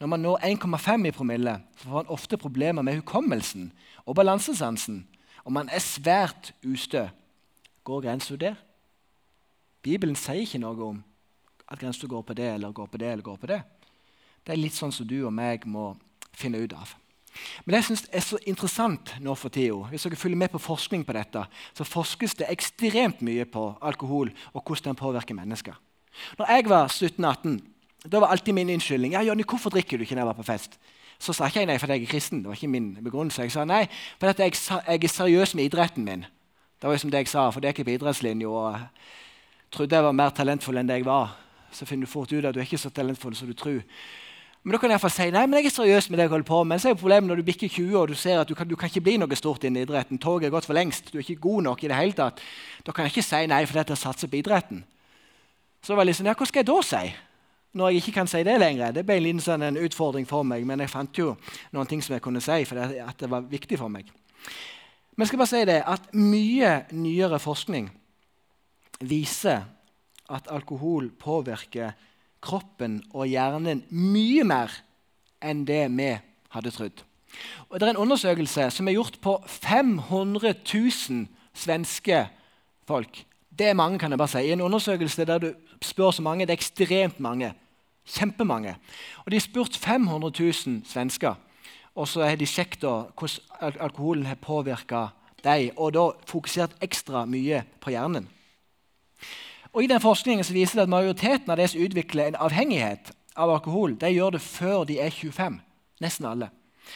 Når 0.00 0.06
man 0.06 0.20
når 0.20 0.38
1,5 0.46 1.06
i 1.06 1.10
promille, 1.10 1.54
får 1.76 1.90
man 1.90 2.12
ofte 2.14 2.36
problemer 2.36 2.82
med 2.82 3.00
hukommelsen 3.00 3.72
og 4.06 4.14
balansesansen, 4.14 5.06
og 5.44 5.52
man 5.52 5.68
er 5.68 5.78
svært 5.78 6.52
ustø. 6.66 7.06
Går 7.84 8.00
grensa 8.00 8.36
der? 8.36 8.54
Bibelen 9.82 10.16
sier 10.16 10.44
ikke 10.44 10.60
noe 10.60 10.84
om 10.84 11.02
at 11.68 11.78
grensa 11.80 12.06
går 12.06 12.22
på 12.22 12.34
det 12.34 12.48
eller 12.54 12.72
går 12.72 12.86
på 12.86 12.98
det 13.00 13.12
eller 13.12 13.24
går 13.24 13.36
på 13.36 13.50
det. 13.50 13.62
Det 14.44 14.52
er 14.52 14.60
litt 14.60 14.76
sånn 14.76 14.92
som 14.92 15.06
du 15.08 15.18
og 15.24 15.32
meg 15.32 15.66
må 15.68 15.92
finne 16.36 16.60
ut 16.62 16.74
av. 16.76 16.94
Men 17.64 17.72
det 17.72 17.80
jeg 17.80 17.88
synes 17.88 18.04
er 18.12 18.24
så 18.24 18.38
interessant 18.50 19.14
nå 19.22 19.34
for 19.38 19.52
tida, 19.52 19.88
hvis 19.90 20.06
dere 20.06 20.18
følger 20.18 20.40
med 20.40 20.52
på 20.52 20.62
forskning 20.62 21.04
på 21.06 21.14
dette, 21.16 21.44
så 21.76 21.86
forskes 21.86 22.38
det 22.40 22.48
ekstremt 22.50 23.20
mye 23.24 23.44
på 23.48 23.70
alkohol 23.84 24.32
og 24.52 24.62
hvordan 24.62 24.90
den 24.90 25.00
påvirker 25.00 25.38
mennesker. 25.38 25.76
Når 26.38 26.50
jeg 26.50 26.68
var 26.70 26.88
17-18, 26.88 27.58
da 28.06 28.20
var 28.22 28.30
alltid 28.30 28.54
min 28.54 28.70
unnskyldning 28.70 29.12
ja, 29.16 29.24
Jonny, 29.26 29.42
hvorfor 29.42 29.74
drikker 29.74 29.98
du 29.98 30.04
ikke 30.06 30.14
når 30.14 30.22
jeg 30.22 30.30
var 30.30 30.38
på 30.38 30.46
fest. 30.46 30.78
Så 31.18 31.34
sa 31.34 31.48
ikke 31.50 31.64
jeg 31.64 31.68
nei 31.70 31.78
fordi 31.82 31.96
jeg 31.96 32.06
er 32.06 32.12
kristen. 32.12 32.42
Det 32.42 32.50
var 32.50 32.58
ikke 32.58 32.70
min 32.70 32.92
begrunnelse. 33.02 33.42
Jeg 33.42 33.52
sa 33.52 33.64
nei 33.66 33.86
fordi 34.20 34.44
jeg, 34.44 34.54
jeg, 34.86 35.02
er 35.04 35.14
seriøs 35.14 35.54
med 35.58 35.64
idretten 35.66 36.06
min. 36.06 36.24
Det 36.78 36.86
var 36.86 36.94
liksom 36.94 37.10
det 37.10 37.24
jeg 37.24 37.32
sa, 37.32 37.48
for 37.50 37.60
det 37.60 37.68
er 37.68 37.74
ikke 37.74 37.88
på 37.88 37.96
idrettslinja. 37.96 38.48
Og 38.48 38.78
trodde 39.74 39.96
jeg 39.96 40.04
var 40.04 40.14
mer 40.14 40.30
talentfull 40.30 40.78
enn 40.78 40.88
det 40.88 41.00
jeg 41.00 41.08
var. 41.08 41.34
Så 41.74 41.88
finner 41.88 42.06
du 42.06 42.12
fort 42.12 42.32
ut 42.32 42.44
at 42.44 42.54
du 42.54 42.60
er 42.60 42.68
ikke 42.68 42.78
så 42.78 42.90
talentfull 42.94 43.34
som 43.34 43.50
du 43.50 43.54
tror. 43.58 43.82
Men 44.62 44.74
da 44.74 44.78
kan 44.78 44.92
jeg 44.92 45.10
si 45.10 45.26
nei, 45.34 45.44
men 45.46 45.58
jeg 45.58 45.70
er 45.70 45.74
seriøs 45.74 46.08
med 46.10 46.18
det 46.18 46.28
jeg 46.28 46.32
holder 46.36 46.46
på 46.46 46.62
med. 46.64 46.80
Så 46.80 46.88
er 46.88 46.94
jo 46.94 47.02
problemet 47.02 47.30
når 47.30 47.40
du 47.40 47.46
bikker 47.50 47.68
20 47.68 47.98
og 47.98 48.08
du 48.08 48.14
ser 48.14 48.38
at 48.38 48.48
du 48.48 48.54
kan, 48.54 48.68
du 48.68 48.76
kan 48.76 48.90
ikke 48.90 49.02
bli 49.02 49.16
noe 49.18 49.38
stort 49.38 49.66
innen 49.66 49.82
idretten. 49.82 50.22
Toget 50.22 50.48
er 50.48 50.54
gått 50.54 50.70
for 50.70 50.78
lengst. 50.78 51.10
Du 51.10 51.18
er 51.18 51.26
ikke 51.26 51.48
god 51.48 51.66
nok 51.66 51.82
i 51.82 51.90
det 51.90 51.98
hele 51.98 52.14
tatt. 52.14 52.42
Da 52.86 52.94
kan 52.94 53.06
jeg 53.06 53.16
ikke 53.16 53.26
si 53.26 53.46
nei 53.50 53.64
fordi 53.66 53.90
jeg 53.90 53.98
satser 53.98 54.30
på 54.30 54.38
idretten. 54.38 54.84
Så 55.82 55.98
var 55.98 56.06
liksom, 56.06 56.26
ja, 56.26 56.34
hva 56.38 56.46
skal 56.46 56.62
jeg 56.62 56.70
da 56.70 56.78
si? 56.86 57.08
Når 57.72 57.88
jeg 57.88 58.02
ikke 58.02 58.12
kan 58.12 58.30
si 58.30 58.40
det 58.46 58.56
lenger. 58.60 58.92
Det 58.96 59.04
ble 59.06 59.18
en 59.18 59.26
liten 59.26 59.44
sånn 59.44 59.62
en 59.66 59.80
utfordring 59.80 60.26
for 60.28 60.46
meg, 60.46 60.64
men 60.66 60.80
jeg 60.80 60.92
fant 60.92 61.18
jo 61.20 61.34
noen 61.74 61.88
ting 61.90 62.02
som 62.02 62.14
jeg 62.16 62.24
kunne 62.24 62.40
si, 62.40 62.62
for 62.64 62.80
det, 62.80 63.02
at 63.04 63.18
det 63.20 63.28
var 63.30 63.44
viktig 63.48 63.78
for 63.78 63.92
meg. 63.92 64.08
Men 65.12 65.24
jeg 65.24 65.32
skal 65.32 65.42
bare 65.42 65.52
si 65.52 65.64
det, 65.68 65.80
at 65.82 66.12
mye 66.16 66.72
nyere 66.94 67.40
forskning 67.42 67.90
viser 69.04 69.66
at 70.28 70.48
alkohol 70.52 71.10
påvirker 71.20 71.92
kroppen 72.44 73.00
og 73.12 73.28
hjernen 73.28 73.82
mye 73.90 74.44
mer 74.46 74.72
enn 75.42 75.64
det 75.68 75.84
vi 75.92 76.10
hadde 76.54 76.72
trodd. 76.74 77.04
Og 77.68 77.80
Det 77.80 77.86
er 77.86 77.92
en 77.92 78.04
undersøkelse 78.04 78.70
som 78.70 78.88
er 78.88 78.96
gjort 78.96 79.18
på 79.20 79.36
500 79.46 80.54
000 80.64 81.26
svenske 81.54 82.28
folk. 82.86 83.24
Det 83.58 83.68
er 83.68 83.74
mange, 83.74 83.98
kan 83.98 84.10
jeg 84.10 84.18
bare 84.18 84.28
si. 84.28 84.50
En 84.50 84.60
undersøkelse 84.60 85.24
der 85.24 85.38
du 85.38 85.52
spør 85.82 86.10
så 86.10 86.22
mange, 86.22 86.46
det 86.46 86.54
er 86.54 86.60
ekstremt 86.60 87.20
mange. 87.20 87.52
Kjempemange. 88.08 88.76
Og 89.24 89.30
De 89.30 89.36
har 89.36 89.40
spurt 89.40 89.76
500 89.76 90.32
000 90.66 90.82
svensker, 90.86 91.34
og 91.94 92.08
så 92.08 92.24
har 92.24 92.36
de 92.36 92.46
sjekket 92.46 92.80
hvordan 92.84 93.80
alkoholen 93.80 94.26
har 94.26 94.34
påvirka 94.34 95.08
dem, 95.44 95.70
og 95.76 95.92
da 95.94 96.10
fokusert 96.26 96.76
ekstra 96.80 97.24
mye 97.26 97.62
på 97.80 97.90
hjernen. 97.90 98.28
Og 99.72 99.84
I 99.84 99.90
den 99.90 100.00
forskningen 100.00 100.44
så 100.44 100.52
viser 100.52 100.78
det 100.78 100.86
at 100.88 100.92
majoriteten 100.92 101.50
av 101.50 101.58
de 101.60 101.68
som 101.68 101.82
utvikler 101.84 102.30
en 102.30 102.40
avhengighet 102.40 103.12
av 103.36 103.50
alkohol, 103.50 103.98
de 104.00 104.10
gjør 104.10 104.38
det 104.38 104.40
før 104.40 104.84
de 104.88 104.98
er 104.98 105.10
25. 105.10 105.60
Nesten 106.00 106.26
alle. 106.26 106.48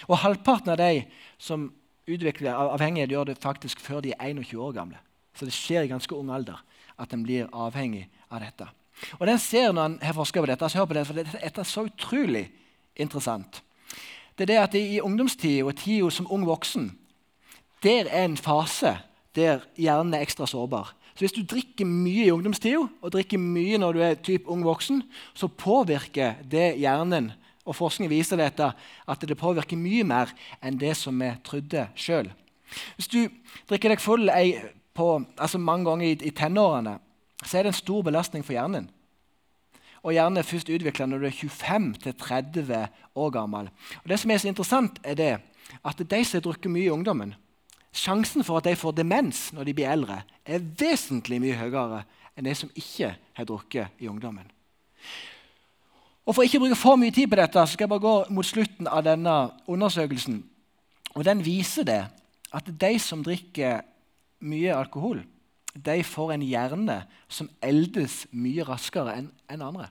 Og 0.08 0.18
halvparten 0.18 0.72
av 0.72 0.80
de 0.80 1.04
som 1.38 1.68
utvikler 2.08 2.56
avhengighet, 2.56 3.12
gjør 3.12 3.24
det 3.24 3.42
faktisk 3.42 3.80
før 3.80 4.00
de 4.00 4.14
er 4.18 4.32
21 4.32 4.62
år 4.62 4.72
gamle. 4.72 4.98
Så 5.36 5.44
det 5.44 5.54
skjer 5.54 5.84
i 5.84 5.92
ganske 5.92 6.16
ung 6.16 6.32
alder 6.32 6.62
at 7.02 7.12
en 7.12 7.26
blir 7.26 7.50
avhengig 7.52 8.06
av 8.30 8.40
dette. 8.44 8.68
Og 9.18 9.26
den 9.26 9.40
når 9.74 9.84
en 9.84 9.98
har 10.02 10.14
forska 10.14 10.40
på 10.40 10.46
dette, 10.46 10.68
så 10.68 10.78
hør 10.78 10.88
på 10.90 10.94
det, 10.94 11.06
for 11.06 11.18
dette 11.18 11.60
er 11.60 11.68
så 11.68 11.86
utrolig 11.88 12.46
interessant. 12.96 13.62
Det 14.38 14.46
er 14.46 14.52
det 14.52 14.60
at 14.62 14.74
I 14.74 15.00
ungdomstida 15.00 15.66
og 15.66 15.76
tida 15.76 16.10
som 16.10 16.30
ung 16.30 16.46
voksen 16.46 16.92
der 17.82 18.06
er 18.06 18.24
en 18.24 18.36
fase 18.36 18.94
der 19.34 19.64
hjernen 19.74 20.14
er 20.14 20.22
ekstra 20.22 20.46
sårbar. 20.46 20.94
Så 21.14 21.24
Hvis 21.24 21.32
du 21.32 21.42
drikker 21.42 21.84
mye 21.84 22.26
i 22.26 22.30
ungdomstida 22.30 22.86
og 23.02 23.12
drikker 23.12 23.38
mye 23.38 23.78
når 23.78 23.92
du 23.92 24.00
er 24.00 24.14
typ 24.14 24.46
ung 24.46 24.64
voksen, 24.64 25.02
så 25.34 25.48
påvirker 25.48 26.34
det 26.44 26.78
hjernen. 26.78 27.32
Og 27.66 27.76
Forskning 27.76 28.10
viser 28.10 28.36
dette, 28.36 28.72
at 29.08 29.20
det 29.20 29.38
påvirker 29.38 29.76
mye 29.76 30.04
mer 30.04 30.32
enn 30.62 30.78
det 30.78 30.96
som 30.96 31.18
vi 31.18 31.30
trodde 31.44 31.88
sjøl. 31.94 32.30
Hvis 32.96 33.08
du 33.08 33.28
drikker 33.68 33.92
deg 33.92 34.00
full 34.00 34.30
på, 34.94 35.22
altså 35.38 35.58
mange 35.58 35.88
ganger 35.90 36.06
i, 36.06 36.16
i 36.28 36.30
tenårene, 36.30 36.98
så 37.44 37.58
er 37.58 37.62
det 37.62 37.72
en 37.72 37.80
stor 37.80 38.02
belastning 38.02 38.44
for 38.44 38.52
hjernen. 38.52 38.90
Og 40.02 40.12
hjernen 40.16 40.40
er 40.40 40.46
først 40.46 40.70
utvikla 40.70 41.06
når 41.06 41.22
du 41.22 41.28
er 41.28 41.38
25-30 41.38 42.74
år 43.14 43.30
gammel. 43.30 43.70
Og 44.02 44.08
Det 44.08 44.18
som 44.18 44.30
er 44.30 44.42
så 44.42 44.50
interessant, 44.50 44.98
er 45.04 45.14
det 45.14 45.32
at 45.84 45.98
de 45.98 46.24
som 46.24 46.36
har 46.36 46.44
drukket 46.44 46.70
mye 46.70 46.90
i 46.90 46.94
ungdommen, 46.94 47.34
Sjansen 47.92 48.40
for 48.44 48.56
at 48.56 48.64
de 48.64 48.76
får 48.76 48.94
demens 48.96 49.50
når 49.52 49.68
de 49.68 49.74
blir 49.76 49.90
eldre, 49.92 50.22
er 50.48 50.64
vesentlig 50.80 51.36
mye 51.42 51.58
høyere 51.60 52.02
enn 52.32 52.46
de 52.48 52.54
som 52.56 52.70
ikke 52.72 53.12
har 53.36 53.48
drukket 53.48 54.00
i 54.00 54.08
ungdommen. 54.08 54.48
Og 56.24 56.34
For 56.34 56.46
ikke 56.46 56.60
å 56.60 56.64
bruke 56.64 56.78
for 56.78 56.96
mye 56.96 57.12
tid 57.12 57.28
på 57.28 57.36
dette, 57.36 57.60
så 57.60 57.74
skal 57.74 57.84
jeg 57.84 57.92
bare 57.92 58.06
gå 58.06 58.14
mot 58.32 58.46
slutten 58.46 58.88
av 58.88 59.04
denne 59.04 59.36
undersøkelsen. 59.68 60.40
Og 61.12 61.24
Den 61.24 61.44
viser 61.44 61.84
det 61.84 62.00
at 62.52 62.68
de 62.80 62.92
som 62.98 63.24
drikker 63.24 63.82
mye 64.42 64.74
alkohol, 64.74 65.22
de 65.72 66.02
får 66.04 66.34
en 66.34 66.44
hjerne 66.44 66.98
som 67.32 67.48
eldes 67.64 68.26
mye 68.36 68.64
raskere 68.68 69.16
enn 69.20 69.30
en 69.52 69.64
andre. 69.64 69.88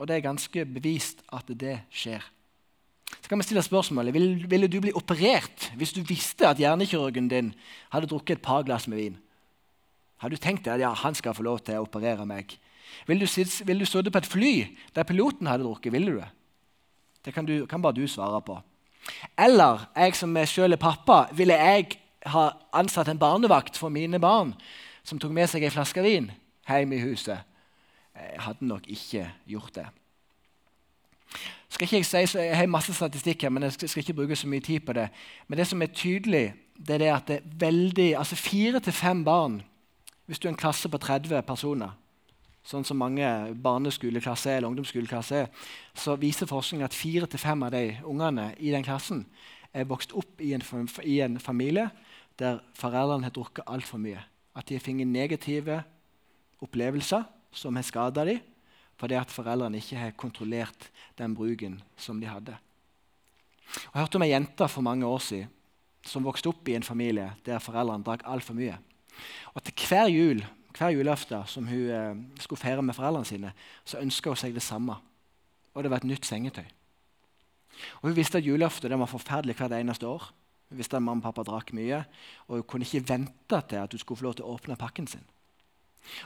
Og 0.00 0.08
det 0.08 0.16
er 0.16 0.24
ganske 0.24 0.64
bevist 0.66 1.20
at 1.30 1.46
det 1.48 1.76
skjer. 1.92 2.24
Så 3.12 3.28
kan 3.28 3.38
vi 3.38 3.44
stille 3.44 3.62
spørsmålet, 3.62 4.14
ville, 4.14 4.48
ville 4.48 4.70
du 4.70 4.80
bli 4.80 4.94
operert 4.96 5.68
hvis 5.78 5.92
du 5.92 6.00
visste 6.08 6.48
at 6.48 6.58
hjernekirurgen 6.58 7.28
din 7.30 7.52
hadde 7.92 8.08
drukket 8.10 8.40
et 8.40 8.44
par 8.44 8.64
glass 8.66 8.88
med 8.88 8.98
vin? 8.98 9.18
Har 10.22 10.32
du 10.32 10.38
tenkt 10.40 10.64
deg 10.64 10.78
at 10.78 10.84
ja, 10.86 10.92
han 11.04 11.14
skal 11.18 11.36
få 11.36 11.44
lov 11.44 11.60
til 11.66 11.78
å 11.78 11.84
operere 11.84 12.24
meg? 12.26 12.56
Vil 13.06 13.22
du, 13.22 13.26
vil 13.26 13.82
du 13.82 13.86
sitte 13.88 14.12
på 14.12 14.20
et 14.22 14.28
fly 14.28 14.52
der 14.94 15.06
piloten 15.08 15.48
hadde 15.50 15.66
drukket? 15.66 15.92
Ville 15.92 16.12
du 16.12 16.20
det? 16.20 16.30
Det 17.22 17.34
kan, 17.34 17.46
du, 17.46 17.66
kan 17.70 17.82
bare 17.82 17.94
du 17.94 18.06
svare 18.10 18.40
på. 18.42 18.56
Eller 19.38 19.86
jeg 19.96 20.16
som 20.16 20.36
selv 20.46 20.76
er 20.76 20.80
pappa, 20.80 21.26
ville 21.32 21.54
jeg 21.54 21.98
ha 22.32 22.50
ansatt 22.72 23.08
en 23.08 23.18
barnevakt 23.18 23.78
for 23.78 23.88
mine 23.88 24.20
barn 24.20 24.54
som 25.02 25.18
tok 25.18 25.32
med 25.34 25.50
seg 25.50 25.64
ei 25.64 25.72
flaske 25.74 26.04
vin 26.04 26.30
hjem 26.68 26.92
i 26.94 27.02
huset? 27.02 27.42
Jeg 28.14 28.44
hadde 28.44 28.68
nok 28.68 28.86
ikke 28.86 29.26
gjort 29.48 29.74
det 29.80 29.88
skal 31.72 31.86
ikke 31.86 32.18
jeg 32.18 32.28
si, 32.28 32.38
jeg 32.38 32.56
har 32.56 32.68
masse 32.68 32.94
statistikk 32.94 33.42
her, 33.42 33.50
men 33.50 33.64
jeg 33.64 33.72
skal, 33.72 34.02
ikke 34.02 34.14
bruke 34.14 34.36
så 34.36 34.48
mye 34.48 34.60
tid 34.60 34.80
på 34.86 34.92
det. 34.92 35.08
Men 35.48 35.58
det 35.58 35.66
som 35.66 35.82
er 35.82 35.86
tydelig, 35.86 36.54
det 36.76 36.94
er 36.94 36.98
det 36.98 37.12
at 37.12 37.28
det 37.28 37.36
er 37.36 37.54
veldig, 37.64 38.08
altså 38.18 38.36
fire 38.36 38.80
til 38.80 38.92
fem 38.92 39.24
barn 39.24 39.62
Hvis 40.26 40.38
du 40.38 40.48
er 40.48 40.52
en 40.52 40.56
klasse 40.56 40.88
på 40.88 40.98
30 40.98 41.42
personer, 41.42 41.90
sånn 42.62 42.86
som 42.86 43.00
mange 43.00 43.26
barneskoleklasser 43.58 44.56
eller 44.56 44.70
ungdomsskoleklasser 44.70 45.44
er, 45.44 45.48
så 45.98 46.14
viser 46.20 46.50
forskningen 46.50 46.86
at 46.86 46.96
fire 46.96 47.28
til 47.30 47.42
fem 47.42 47.64
av 47.66 47.74
de 47.74 47.98
ungene 48.08 48.52
i 48.62 48.70
den 48.74 48.86
klassen 48.86 49.24
er 49.72 49.88
vokst 49.88 50.14
opp 50.14 50.40
i 50.44 50.52
en, 50.54 50.62
i 51.02 51.18
en 51.24 51.38
familie 51.42 51.88
der 52.40 52.60
foreldrene 52.78 53.28
har 53.28 53.34
drukket 53.34 53.68
altfor 53.68 54.00
mye. 54.02 54.22
At 54.54 54.68
de 54.68 54.76
har 54.76 54.84
fått 54.84 55.08
negative 55.08 55.82
opplevelser 56.62 57.24
som 57.52 57.76
har 57.76 57.86
skada 57.86 58.26
dem 58.28 58.42
fordi 59.00 59.16
at 59.18 59.32
foreldrene 59.34 59.80
ikke 59.80 59.98
har 59.98 60.12
kontrollert 60.14 60.84
den 61.18 61.32
bruken 61.34 61.80
som 61.98 62.20
de 62.20 62.28
hadde. 62.30 62.54
Jeg 63.72 63.96
hørte 63.96 64.20
om 64.20 64.22
ei 64.22 64.30
jente 64.30 64.68
for 64.70 64.84
mange 64.84 65.08
år 65.08 65.22
siden 65.24 65.50
som 66.06 66.22
vokste 66.26 66.50
opp 66.52 66.68
i 66.68 66.76
en 66.76 66.86
familie 66.86 67.32
der 67.46 67.62
foreldrene 67.62 68.04
drakk 68.06 68.22
altfor 68.28 68.54
mye. 68.58 68.76
Og 69.54 69.64
til 69.64 69.88
hver 69.88 70.10
jul, 70.12 70.44
hver 70.76 70.94
julaften 70.94 71.46
som 71.46 71.66
hun 71.68 71.88
eh, 71.90 72.20
skulle 72.40 72.60
feire 72.60 72.82
med 72.82 72.96
foreldrene 72.96 73.28
sine, 73.28 73.52
så 73.84 74.00
ønska 74.00 74.30
hun 74.30 74.40
seg 74.40 74.54
det 74.54 74.62
samme. 74.64 74.96
Og 75.74 75.82
det 75.82 75.90
var 75.90 76.02
et 76.02 76.08
nytt 76.08 76.26
sengetøy. 76.28 76.66
Og 78.00 78.08
Hun 78.08 78.16
visste 78.16 78.38
at 78.38 78.46
julaften 78.46 78.98
var 78.98 79.10
forferdelig 79.10 79.56
hvert 79.56 79.72
eneste 79.72 80.06
år. 80.06 80.30
Hun 80.68 80.78
visste 80.78 80.96
at 80.96 81.02
mamma 81.02 81.20
og 81.20 81.28
pappa 81.28 81.44
drakk 81.44 81.72
mye, 81.76 82.04
og 82.48 82.56
hun 82.56 82.62
kunne 82.68 82.84
ikke 82.86 83.08
vente 83.08 83.60
til 83.68 83.76
at 83.76 83.92
hun 83.92 83.98
skulle 83.98 84.18
få 84.18 84.24
lov 84.24 84.34
til 84.34 84.44
å 84.44 84.54
åpne 84.54 84.76
pakken 84.76 85.06
sin. 85.06 85.24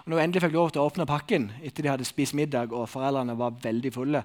Og 0.05 0.11
når 0.11 0.17
hun 0.17 0.25
endelig 0.25 0.43
fikk 0.43 0.55
lov 0.57 0.71
til 0.73 0.83
å 0.83 0.87
åpne 0.89 1.07
pakken 1.07 1.51
etter 1.63 1.85
de 1.85 1.91
hadde 1.93 2.07
spist 2.09 2.35
middag 2.35 2.73
og 2.73 2.89
foreldrene 2.89 3.37
var 3.37 3.59
veldig 3.63 3.93
fulle, 3.93 4.23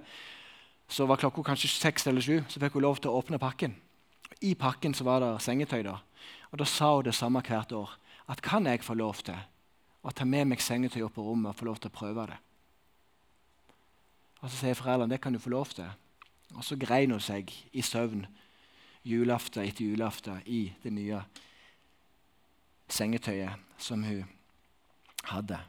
så 0.92 1.08
var 1.08 1.20
klokka 1.20 1.44
kanskje 1.48 1.72
seks 1.72 2.08
eller 2.08 2.24
sju, 2.24 2.44
så 2.48 2.60
fikk 2.60 2.78
hun 2.78 2.86
lov 2.86 3.00
til 3.02 3.12
å 3.12 3.20
åpne 3.20 3.40
pakken. 3.40 3.76
I 4.42 4.54
pakken 4.56 4.96
var 5.06 5.22
det 5.24 5.42
sengetøy. 5.44 5.84
da. 5.84 6.00
Og 6.52 6.60
Da 6.60 6.66
sa 6.66 6.96
hun 6.96 7.06
det 7.06 7.16
samme 7.16 7.42
hvert 7.42 7.72
år. 7.72 7.90
At 8.28 8.42
kan 8.42 8.66
jeg 8.66 8.84
få 8.84 8.94
lov 8.94 9.24
til 9.24 9.36
å 10.02 10.12
ta 10.16 10.26
med 10.26 10.50
meg 10.50 10.62
sengetøy 10.64 11.04
opp 11.06 11.16
på 11.18 11.26
rommet 11.26 11.52
og 11.52 11.60
få 11.60 11.68
lov 11.70 11.82
til 11.82 11.92
å 11.92 11.98
prøve 11.98 12.28
det? 12.32 12.38
Og 14.42 14.50
Så 14.50 14.58
sier 14.58 14.78
foreldrene 14.78 15.14
det 15.14 15.22
kan 15.22 15.34
du 15.34 15.40
få 15.40 15.50
lov 15.54 15.74
til. 15.76 15.90
Og 16.56 16.64
så 16.64 16.76
grein 16.76 17.12
hun 17.12 17.22
seg 17.22 17.52
i 17.72 17.82
søvn 17.82 18.26
julaften 19.06 19.64
etter 19.66 19.86
julaften 19.86 20.42
i 20.46 20.74
det 20.84 20.94
nye 20.94 21.22
sengetøyet 22.92 23.78
som 23.78 24.04
hun 24.04 24.26
hadde. 25.30 25.60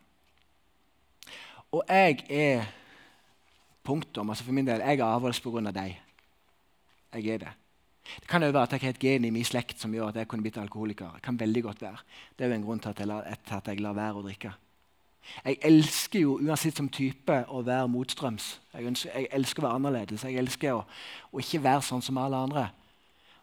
Og 1.73 1.85
jeg 1.89 2.25
er 2.29 2.67
punktum. 3.85 4.31
altså 4.31 4.45
For 4.45 4.53
min 4.53 4.67
del, 4.67 4.81
jeg 4.81 4.99
er 4.99 5.05
avholds 5.05 5.41
pga. 5.41 5.71
deg. 5.71 6.01
Jeg 7.13 7.27
er 7.27 7.39
det. 7.39 7.53
Det 8.03 8.29
kan 8.29 8.43
jo 8.43 8.51
være 8.51 8.63
at 8.63 8.73
jeg 8.73 8.81
har 8.83 8.97
et 8.97 8.99
gen 8.99 9.25
i 9.25 9.31
min 9.31 9.47
slekt 9.47 9.81
som 9.81 9.95
gjør 9.95 10.11
at 10.11 10.17
jeg 10.21 10.29
kunne 10.29 10.43
blitt 10.43 10.59
alkoholiker. 10.59 11.15
Det 11.15 11.23
kan 11.23 11.39
veldig 11.41 11.63
godt 11.63 11.83
være. 11.83 12.03
Det 12.37 12.45
er 12.45 12.51
jo 12.51 12.59
en 12.59 12.67
grunn 12.67 12.83
til 12.83 12.91
at 12.91 13.01
jeg 13.01 13.07
lar, 13.09 13.23
at 13.23 13.69
jeg 13.69 13.81
lar 13.81 13.97
være 13.97 14.19
å 14.19 14.25
drikke. 14.27 14.53
Jeg 15.45 15.59
elsker 15.63 16.25
jo 16.25 16.37
uansett 16.43 16.77
som 16.77 16.89
type 16.91 17.37
å 17.49 17.63
være 17.65 17.89
motstrøms. 17.89 18.49
Jeg, 18.75 18.87
ønsker, 18.91 19.13
jeg 19.15 19.29
elsker 19.39 19.63
å 19.63 19.67
være 19.67 19.79
annerledes. 19.79 20.25
Jeg 20.27 20.39
elsker 20.43 20.75
å, 20.77 20.85
å, 21.31 21.43
ikke 21.43 21.63
være 21.63 21.85
sånn 21.87 22.03
som 22.03 22.19
alle 22.19 22.41
andre. 22.49 22.69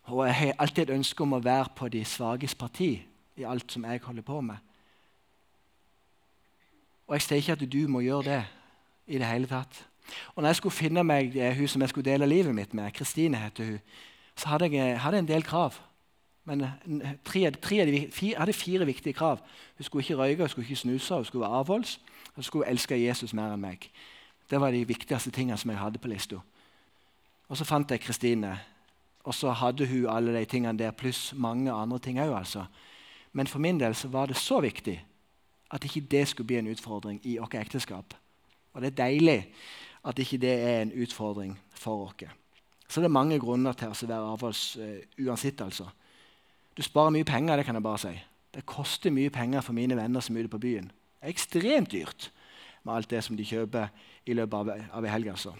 Og 0.09 0.25
jeg 0.27 0.35
har 0.41 0.57
alltid 0.59 0.87
et 0.87 0.95
ønske 0.97 1.23
om 1.23 1.37
å 1.37 1.43
være 1.43 1.71
på 1.77 1.89
de 1.93 2.03
svakes 2.05 2.55
parti 2.57 2.91
i 3.39 3.45
alt 3.47 3.71
som 3.71 3.85
jeg 3.87 4.03
holder 4.03 4.25
på 4.27 4.41
med. 4.43 4.57
Og 7.07 7.15
jeg 7.15 7.25
sier 7.25 7.41
ikke 7.41 7.55
at 7.57 7.69
du 7.71 7.81
må 7.89 8.03
gjøre 8.05 8.27
det 8.27 8.41
i 9.15 9.21
det 9.21 9.29
hele 9.29 9.49
tatt. 9.49 9.85
Og 10.35 10.41
når 10.41 10.49
jeg 10.49 10.59
skulle 10.59 10.77
finne 10.77 11.03
meg 11.05 11.33
hun 11.57 11.69
som 11.69 11.81
jeg 11.81 11.93
skulle 11.93 12.09
dele 12.09 12.27
livet 12.29 12.55
mitt 12.55 12.73
med, 12.77 12.91
Kristine 12.93 13.39
heter 13.39 13.71
hun, 13.71 13.81
så 14.39 14.47
hadde 14.47 14.69
jeg 14.71 14.99
hadde 15.01 15.19
en 15.19 15.27
del 15.27 15.43
krav. 15.43 15.75
Men 16.45 16.63
tre, 17.25 17.51
tre, 17.51 18.09
fire, 18.11 18.37
hadde 18.39 18.53
fire 18.53 18.85
viktige 18.85 19.13
krav. 19.13 19.39
Hun 19.77 19.83
skulle 19.83 20.03
ikke 20.03 20.15
røyke, 20.15 20.43
hun 20.43 20.49
skulle 20.49 20.65
ikke 20.65 20.75
snuse, 20.75 21.15
hun 21.15 21.25
skulle 21.25 21.41
være 21.41 21.59
avholds, 21.59 21.99
og 22.27 22.35
hun 22.35 22.43
skulle 22.43 22.69
elske 22.71 22.97
Jesus 23.05 23.33
mer 23.33 23.53
enn 23.53 23.61
meg. 23.61 23.89
Det 24.49 24.61
var 24.61 24.71
de 24.73 24.87
viktigste 24.87 25.31
tingene 25.31 25.57
som 25.57 25.69
jeg 25.69 25.79
hadde 25.79 26.01
på 26.01 26.09
lista. 26.09 26.39
Og 27.49 27.57
så 27.57 27.65
fant 27.65 27.91
jeg 27.91 28.01
Kristine, 28.01 28.55
og 29.23 29.35
så 29.35 29.51
hadde 29.51 29.85
hun 29.87 30.07
alle 30.09 30.33
de 30.33 30.45
tingene 30.45 30.79
der, 30.79 30.91
pluss 30.91 31.33
mange 31.35 31.71
andre 31.71 31.99
ting 31.99 32.19
òg. 32.19 32.33
Altså. 32.37 32.65
Men 33.33 33.47
for 33.47 33.59
min 33.59 33.79
del 33.79 33.95
så 33.95 34.07
var 34.07 34.25
det 34.25 34.37
så 34.37 34.61
viktig 34.61 34.97
at 35.71 35.83
ikke 35.83 36.07
det 36.11 36.27
skulle 36.27 36.47
bli 36.47 36.57
en 36.57 36.71
utfordring 36.71 37.19
i 37.23 37.37
vårt 37.37 37.53
ekteskap. 37.53 38.15
Og 38.73 38.81
det 38.81 38.87
er 38.87 39.03
deilig 39.03 39.39
at 40.05 40.19
ikke 40.19 40.37
det 40.37 40.53
er 40.63 40.81
en 40.81 40.93
utfordring 41.03 41.59
for 41.73 42.07
oss. 42.07 42.29
Så 42.89 43.01
det 43.01 43.09
er 43.09 43.13
mange 43.13 43.37
grunner 43.41 43.77
til 43.77 43.91
å 43.91 44.09
være 44.09 44.33
avholds 44.33 44.63
uh, 44.81 44.97
uansett. 45.21 45.61
altså. 45.61 45.85
Du 46.73 46.81
sparer 46.81 47.13
mye 47.13 47.27
penger, 47.27 47.59
det 47.59 47.67
kan 47.67 47.77
jeg 47.77 47.85
bare 47.85 48.01
si. 48.01 48.15
Det 48.55 48.65
koster 48.65 49.13
mye 49.13 49.29
penger 49.29 49.61
for 49.61 49.77
mine 49.77 49.97
venner 49.97 50.23
som 50.25 50.37
er 50.37 50.47
ute 50.47 50.55
på 50.55 50.61
byen. 50.63 50.89
Det 50.89 51.27
er 51.27 51.35
ekstremt 51.35 51.91
dyrt 51.93 52.31
med 52.83 52.95
alt 52.95 53.09
det 53.11 53.21
som 53.25 53.37
de 53.37 53.45
kjøper 53.45 53.91
i 54.25 54.37
løpet 54.37 54.57
av, 54.57 54.71
av 54.97 55.05
en 55.05 55.13
helg. 55.13 55.29
altså. 55.35 55.53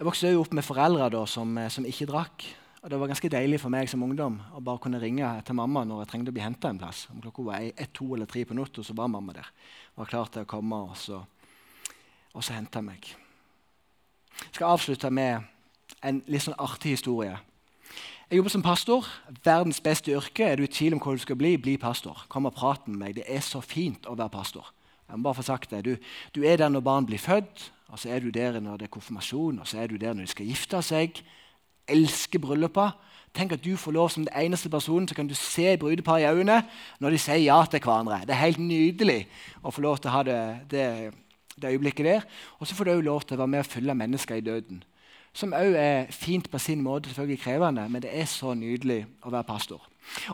Jeg 0.00 0.08
vokste 0.08 0.30
jo 0.32 0.40
opp 0.40 0.54
med 0.56 0.64
foreldre 0.64 1.10
da, 1.12 1.26
som, 1.28 1.50
eh, 1.60 1.68
som, 1.68 1.84
ikke 1.84 2.08
drakk. 2.08 2.46
Og 2.80 2.88
Det 2.88 2.98
var 3.00 3.10
ganske 3.10 3.28
deilig 3.28 3.58
for 3.60 3.68
meg 3.68 3.88
som 3.92 4.02
ungdom 4.02 4.38
å 4.56 4.62
bare 4.64 4.80
kunne 4.80 5.00
ringe 5.00 5.28
til 5.44 5.58
mamma 5.58 5.82
når 5.84 6.00
jeg 6.00 6.08
trengte 6.12 6.32
å 6.32 6.36
bli 6.38 6.44
henta 6.44 6.70
en 6.70 6.78
plass. 6.80 7.02
Om 7.12 7.20
klokka 7.20 7.44
var 7.44 7.66
ett, 7.68 7.92
to 7.92 8.06
eller 8.14 8.24
tre 8.24 8.46
på 8.48 8.56
natta, 8.56 8.80
så 8.80 8.96
var 8.96 9.12
mamma 9.12 9.34
der. 9.36 9.50
Var 10.00 10.08
klar 10.08 10.32
til 10.32 10.46
å 10.46 10.48
komme 10.48 10.78
og 10.86 10.96
så, 10.96 11.20
og 12.32 12.40
så 12.40 12.56
hente 12.56 12.80
meg. 12.80 13.10
Jeg 14.38 14.58
skal 14.58 14.74
avslutte 14.74 15.10
med 15.10 15.46
en 16.06 16.22
litt 16.30 16.44
sånn 16.46 16.58
artig 16.58 16.96
historie. 16.96 17.36
Jeg 18.30 18.38
jobber 18.38 18.52
som 18.54 18.62
pastor. 18.62 19.06
Verdens 19.44 19.80
beste 19.82 20.12
yrke. 20.14 20.46
Er 20.46 20.60
du 20.60 20.62
i 20.62 20.70
tvil 20.70 20.94
om 20.94 21.02
hva 21.02 21.16
du 21.16 21.22
skal 21.22 21.38
bli, 21.38 21.56
bli 21.58 21.74
pastor. 21.82 22.24
Kom 22.30 22.46
og 22.46 22.54
prat 22.54 22.86
med 22.86 23.00
meg. 23.00 23.16
Det 23.18 23.24
er 23.26 23.42
så 23.42 23.58
fint 23.64 24.06
å 24.06 24.14
være 24.14 24.30
pastor. 24.36 24.70
Jeg 25.10 25.18
må 25.18 25.26
bare 25.26 25.40
få 25.40 25.46
sagt 25.48 25.72
det. 25.74 25.82
Du, 25.84 25.96
du 26.34 26.44
er 26.46 26.60
der 26.60 26.70
når 26.70 26.84
barn 26.86 27.06
blir 27.08 27.18
født, 27.18 27.72
og 27.90 27.98
så 27.98 28.12
er 28.14 28.22
du 28.22 28.30
der 28.30 28.60
når 28.62 28.78
det 28.78 28.86
er 28.86 28.94
konfirmasjon, 28.94 29.58
og 29.58 29.66
så 29.66 29.80
er 29.82 29.90
du 29.90 29.96
der 29.98 30.14
når 30.14 30.28
de 30.28 30.34
skal 30.36 30.46
gifte 30.46 30.82
seg. 30.86 31.18
Elsker 31.90 32.38
brylluper. 32.38 32.94
Tenk 33.34 33.52
at 33.54 33.64
du 33.64 33.74
får 33.78 33.94
lov 33.94 34.08
som 34.14 34.24
den 34.24 34.34
eneste 34.34 34.70
personen 34.70 35.08
så 35.08 35.14
kan 35.14 35.26
du 35.26 35.34
se 35.34 35.76
brudeparet 35.78 36.24
i 36.24 36.30
øynene 36.30 36.62
når 36.98 37.14
de 37.14 37.18
sier 37.22 37.42
ja 37.44 37.58
til 37.70 37.82
hverandre. 37.82 38.22
Det 38.26 38.34
er 38.34 38.44
helt 38.44 38.62
nydelig 38.62 39.20
å 39.62 39.70
få 39.74 39.84
lov 39.84 39.98
til 39.98 40.10
å 40.10 40.14
ha 40.16 40.22
det, 40.26 40.40
det, 40.70 40.86
det 41.62 41.74
øyeblikket 41.74 42.06
der. 42.06 42.26
Og 42.58 42.66
så 42.66 42.74
får 42.74 42.88
du 42.88 42.92
òg 42.94 43.04
lov 43.04 43.22
til 43.26 43.36
å 43.36 43.42
være 43.42 43.54
med 43.54 43.64
og 43.64 43.70
følge 43.70 43.94
mennesker 43.94 44.40
i 44.40 44.44
døden. 44.46 44.82
Som 45.32 45.54
òg 45.54 45.76
er 45.78 46.10
fint 46.10 46.50
på 46.50 46.58
sin 46.58 46.82
måte, 46.82 47.08
selvfølgelig 47.08 47.42
krevende, 47.44 47.86
men 47.88 48.02
det 48.02 48.10
er 48.12 48.26
så 48.26 48.54
nydelig 48.54 49.04
å 49.22 49.30
være 49.30 49.46
pastor. 49.46 49.84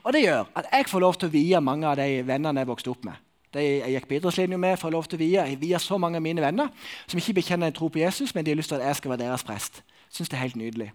Og 0.03 0.12
det 0.12 0.25
gjør 0.25 0.47
at 0.57 0.71
jeg 0.73 0.89
får 0.89 1.05
lov 1.05 1.19
til 1.21 1.29
å 1.29 1.35
vie 1.35 1.61
mange 1.61 1.89
av 1.89 1.99
de 2.01 2.23
vennene 2.25 2.62
jeg 2.62 2.71
vokste 2.71 2.93
opp 2.95 3.05
med. 3.05 3.23
De 3.55 3.62
jeg 3.62 3.93
gikk 3.95 4.09
på 4.09 4.47
med, 4.57 4.79
får 4.79 4.91
lov 4.91 5.05
til 5.05 5.17
å 5.17 5.23
vie. 5.23 5.41
Jeg 5.41 5.61
vier 5.61 5.79
så 5.79 5.99
mange 5.99 6.17
av 6.17 6.23
mine 6.23 6.43
venner 6.43 6.69
som 7.07 7.19
ikke 7.19 7.41
bekjenner 7.41 7.67
en 7.67 7.77
tro 7.77 7.89
på 7.89 7.99
Jesus, 7.99 8.35
men 8.35 8.45
de 8.45 8.51
har 8.51 8.57
lyst 8.57 8.69
til 8.73 8.81
at 8.81 8.89
jeg 8.89 8.97
skal 8.97 9.11
være 9.11 9.25
deres 9.25 9.45
prest. 9.45 9.83
Synes 10.11 10.29
det 10.29 10.37
er 10.37 10.47
helt 10.47 10.57
nydelig. 10.57 10.93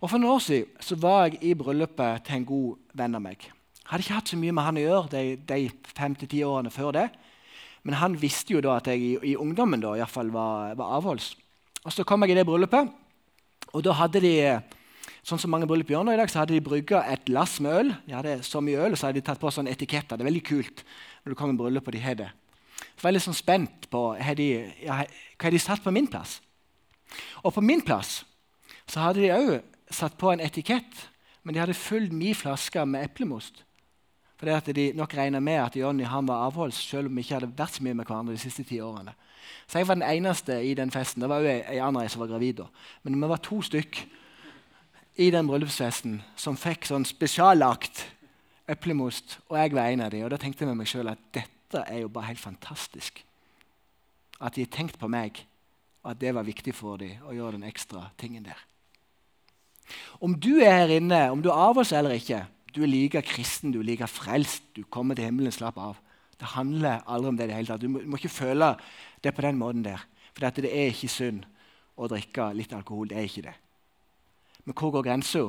Og 0.00 0.10
For 0.10 0.18
noen 0.18 0.36
år 0.36 0.42
siden 0.42 0.82
så 0.82 0.96
var 0.96 1.26
jeg 1.26 1.40
i 1.42 1.54
bryllupet 1.54 2.24
til 2.26 2.38
en 2.38 2.44
god 2.46 2.76
venn 2.94 3.14
av 3.14 3.22
meg. 3.22 3.38
Jeg 3.38 3.90
hadde 3.92 4.04
ikke 4.04 4.18
hatt 4.18 4.28
så 4.28 4.36
mye 4.36 4.52
med 4.52 4.66
han 4.66 4.78
å 4.78 4.84
gjøre 4.84 5.10
de, 5.14 5.22
de 5.48 5.94
fem 5.96 6.14
til 6.14 6.28
ti 6.28 6.42
årene 6.44 6.70
før 6.70 6.92
det. 6.92 7.08
Men 7.88 7.96
han 8.02 8.16
visste 8.20 8.52
jo 8.52 8.60
da 8.60 8.74
at 8.76 8.90
jeg 8.92 9.00
i, 9.00 9.12
i 9.32 9.36
ungdommen 9.40 9.80
da, 9.80 9.94
i 9.96 10.06
fall 10.08 10.28
var, 10.28 10.74
var 10.76 10.98
avholds. 10.98 11.30
Og 11.86 11.94
Så 11.94 12.04
kom 12.04 12.20
jeg 12.26 12.34
i 12.34 12.36
det 12.36 12.44
bryllupet, 12.44 12.90
og 13.72 13.84
da 13.84 13.94
hadde 13.96 14.20
de 14.20 14.34
sånn 15.24 15.40
som 15.40 15.52
mange 15.52 15.68
bryllup 15.68 15.88
gjør 15.92 16.04
nå 16.04 16.14
i 16.14 16.18
dag, 16.20 16.30
så 16.30 16.42
hadde 16.42 16.56
de 16.56 16.64
brygga 16.64 17.02
et 17.08 17.30
lass 17.32 17.58
med 17.64 17.78
øl. 17.80 17.94
De 18.06 18.16
hadde 18.16 18.34
så 18.46 18.60
mye 18.64 18.80
øl, 18.84 18.92
og 18.92 19.00
så 19.00 19.08
hadde 19.08 19.20
de 19.20 19.24
tatt 19.24 19.40
på 19.40 19.52
sånne 19.52 19.72
etiketter. 19.72 20.16
Det 20.16 20.24
er 20.24 20.30
veldig 20.30 20.44
kult 20.44 20.84
når 21.22 21.32
du 21.32 21.38
kommer 21.38 21.56
i 21.56 21.60
bryllup 21.62 21.88
og 21.88 21.96
de 21.96 22.02
har 22.04 22.18
det. 22.18 22.28
Jeg 22.78 23.04
var 23.04 23.14
litt 23.14 23.24
sånn 23.24 23.36
spent 23.36 23.88
på 23.92 24.02
de, 24.38 24.48
ja, 24.84 25.02
hva 25.40 25.52
de 25.52 25.60
satt 25.62 25.84
på 25.84 25.92
min 25.94 26.08
plass. 26.10 26.38
Og 27.44 27.54
på 27.56 27.64
min 27.64 27.80
plass 27.84 28.22
så 28.88 29.04
hadde 29.04 29.24
de 29.24 29.32
òg 29.32 29.94
satt 29.94 30.16
på 30.20 30.32
en 30.32 30.44
etikett, 30.44 31.06
men 31.42 31.56
de 31.56 31.62
hadde 31.62 31.76
fylt 31.76 32.12
min 32.12 32.36
flaske 32.36 32.84
med 32.84 33.08
eplemost. 33.08 33.64
Fordi 34.38 34.54
at 34.54 34.68
de 34.76 34.92
nok 34.94 35.14
regna 35.18 35.40
med 35.42 35.58
at 35.64 35.76
Jonny 35.76 36.06
han 36.06 36.28
var 36.28 36.46
avholds, 36.46 36.78
selv 36.78 37.10
om 37.10 37.16
vi 37.16 37.24
ikke 37.24 37.40
hadde 37.40 37.50
vært 37.58 37.78
så 37.78 37.82
mye 37.82 37.96
med 37.98 38.06
hverandre 38.06 38.36
de 38.36 38.42
siste 38.42 38.62
ti 38.66 38.78
årene. 38.80 39.14
Så 39.66 39.80
jeg 39.80 39.88
var 39.88 39.98
den 39.98 40.06
eneste 40.06 40.60
i 40.64 40.74
den 40.78 40.92
festen. 40.94 41.22
Det 41.22 41.28
var 41.28 41.42
jo 41.42 41.50
ei 41.50 41.80
anna 41.82 42.06
som 42.08 42.22
var 42.22 42.30
gravid. 42.30 42.54
da. 42.62 42.68
Men 43.02 43.18
vi 43.20 43.28
var 43.28 43.42
to 43.42 43.60
stykk 43.62 44.04
i 45.18 45.30
den 45.34 45.48
bryllupsfesten 45.50 46.20
som 46.38 46.56
fikk 46.56 46.86
sånn 46.86 47.04
spesiallagt 47.08 48.04
eplemost, 48.68 49.38
og 49.48 49.58
jeg 49.58 49.74
var 49.74 49.90
en 49.90 50.04
av 50.04 50.12
dem. 50.12 50.24
Og 50.24 50.30
da 50.30 50.38
tenkte 50.38 50.62
jeg 50.62 50.70
med 50.70 50.82
meg 50.82 50.90
sjøl 50.90 51.10
at 51.10 51.20
dette 51.34 51.82
er 51.88 52.04
jo 52.04 52.12
bare 52.12 52.30
helt 52.30 52.42
fantastisk. 52.42 53.24
At 54.38 54.54
de 54.54 54.62
har 54.62 54.72
tenkt 54.72 55.00
på 55.00 55.10
meg, 55.10 55.40
og 56.04 56.12
at 56.12 56.20
det 56.20 56.34
var 56.36 56.46
viktig 56.46 56.74
for 56.76 57.00
dem 57.00 57.24
å 57.26 57.34
gjøre 57.34 57.56
den 57.58 57.66
ekstra 57.66 58.06
tingen 58.20 58.46
der. 58.46 58.60
Om 60.20 60.36
du 60.38 60.60
er 60.60 60.84
her 60.84 60.94
inne, 60.98 61.30
om 61.32 61.42
du 61.42 61.48
er 61.50 61.58
av 61.58 61.80
oss 61.80 61.94
eller 61.96 62.14
ikke, 62.14 62.44
du 62.74 62.82
er 62.82 62.90
like 62.90 63.22
kristen, 63.22 63.72
du 63.72 63.80
er 63.80 63.88
like 63.88 64.08
frelst, 64.10 64.62
du 64.76 64.84
kommer 64.84 65.14
til 65.14 65.28
himmelen, 65.28 65.52
slapp 65.52 65.78
av. 65.78 65.96
Det 66.38 66.52
handler 66.54 67.02
aldri 67.06 67.28
om 67.28 67.38
det 67.38 67.44
i 67.44 67.50
det 67.50 67.56
hele 67.56 67.72
tatt. 67.72 67.82
Du 67.82 67.88
må, 67.88 68.02
du 68.02 68.10
må, 68.10 68.18
ikke 68.20 68.30
føle 68.30 68.74
det 69.24 69.34
på 69.34 69.42
den 69.42 69.58
måten 69.58 69.82
der. 69.84 70.04
For 70.34 70.46
det 70.46 70.70
er 70.70 70.92
ikke 70.92 71.10
synd 71.10 71.42
å 71.98 72.06
drikke 72.10 72.52
litt 72.54 72.72
alkohol. 72.76 73.08
Det 73.10 73.18
er 73.18 73.26
ikke 73.26 73.48
det. 73.48 73.56
Men 74.64 74.76
hvor 74.76 74.92
går 74.94 75.06
grensa? 75.08 75.48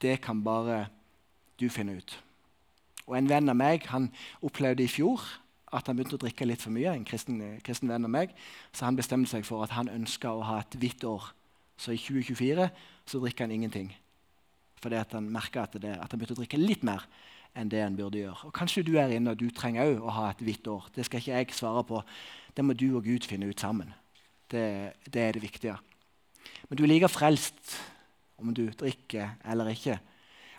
Det 0.00 0.20
kan 0.24 0.40
bare 0.44 0.86
du 1.60 1.68
finne 1.68 1.98
ut. 1.98 2.16
Og 3.06 3.16
En 3.18 3.28
venn 3.28 3.50
av 3.50 3.56
meg 3.58 3.84
han 3.90 4.08
opplevde 4.40 4.84
i 4.86 4.88
fjor 4.88 5.20
at 5.74 5.86
han 5.86 5.98
begynte 5.98 6.16
å 6.16 6.22
drikke 6.22 6.46
litt 6.46 6.62
for 6.62 6.72
mye. 6.74 6.94
en 6.94 7.04
kristen, 7.04 7.60
kristen 7.62 7.88
venn 7.88 8.04
av 8.04 8.10
meg, 8.10 8.30
Så 8.72 8.84
han 8.84 8.96
bestemte 8.96 9.30
seg 9.30 9.44
for 9.44 9.62
at 9.62 9.70
han 9.70 9.88
ønska 9.88 10.28
å 10.28 10.42
ha 10.42 10.60
et 10.60 10.76
hvitt 10.78 11.04
år. 11.04 11.32
Så 11.76 11.92
i 11.92 11.96
2024 11.96 12.70
så 13.06 13.20
drikker 13.20 13.44
han 13.44 13.50
ingenting. 13.50 13.94
Fordi 14.80 14.96
at 15.00 15.12
han 15.16 15.28
merka 15.32 15.66
at, 15.66 15.76
at, 15.76 16.10
han 16.10 16.18
begynte 16.18 16.38
å 16.38 16.40
drikke 16.40 16.60
litt 16.60 16.84
mer 16.86 17.04
enn 17.58 17.70
det 17.70 17.82
han 17.82 17.96
burde 17.98 18.20
gjøre. 18.20 18.48
Og 18.48 18.54
Kanskje 18.56 18.84
du 18.86 18.94
er 19.00 19.12
inne 19.12 19.34
og 19.34 19.40
du 19.40 19.48
trenger 19.54 19.90
òg 19.90 20.04
å 20.04 20.16
ha 20.16 20.28
et 20.30 20.42
hvitt 20.44 20.68
år. 20.70 20.88
Det 20.94 21.06
skal 21.06 21.20
ikke 21.22 21.36
jeg 21.36 21.56
svare 21.56 21.84
på. 21.86 22.02
Det 22.56 22.64
må 22.64 22.76
du 22.78 22.88
og 22.94 23.04
Gud 23.04 23.26
finne 23.28 23.50
ut 23.50 23.60
sammen. 23.60 23.90
Det, 24.50 24.94
det 25.06 25.22
er 25.22 25.36
det 25.36 25.42
viktige. 25.44 25.76
Men 26.68 26.78
du 26.78 26.84
er 26.84 26.92
like 26.94 27.10
frelst 27.10 27.76
om 28.40 28.54
du 28.56 28.66
drikker 28.72 29.36
eller 29.44 29.72
ikke. 29.74 29.98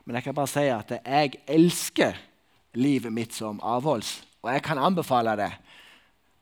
Men 0.05 0.17
jeg 0.17 0.27
kan 0.27 0.38
bare 0.38 0.51
si 0.51 0.67
at 0.71 0.93
jeg 0.97 1.41
elsker 1.49 2.19
livet 2.77 3.13
mitt 3.13 3.36
som 3.36 3.60
avholds. 3.63 4.21
Og 4.41 4.49
jeg 4.53 4.63
kan 4.65 4.81
anbefale 4.81 5.36
det 5.38 5.51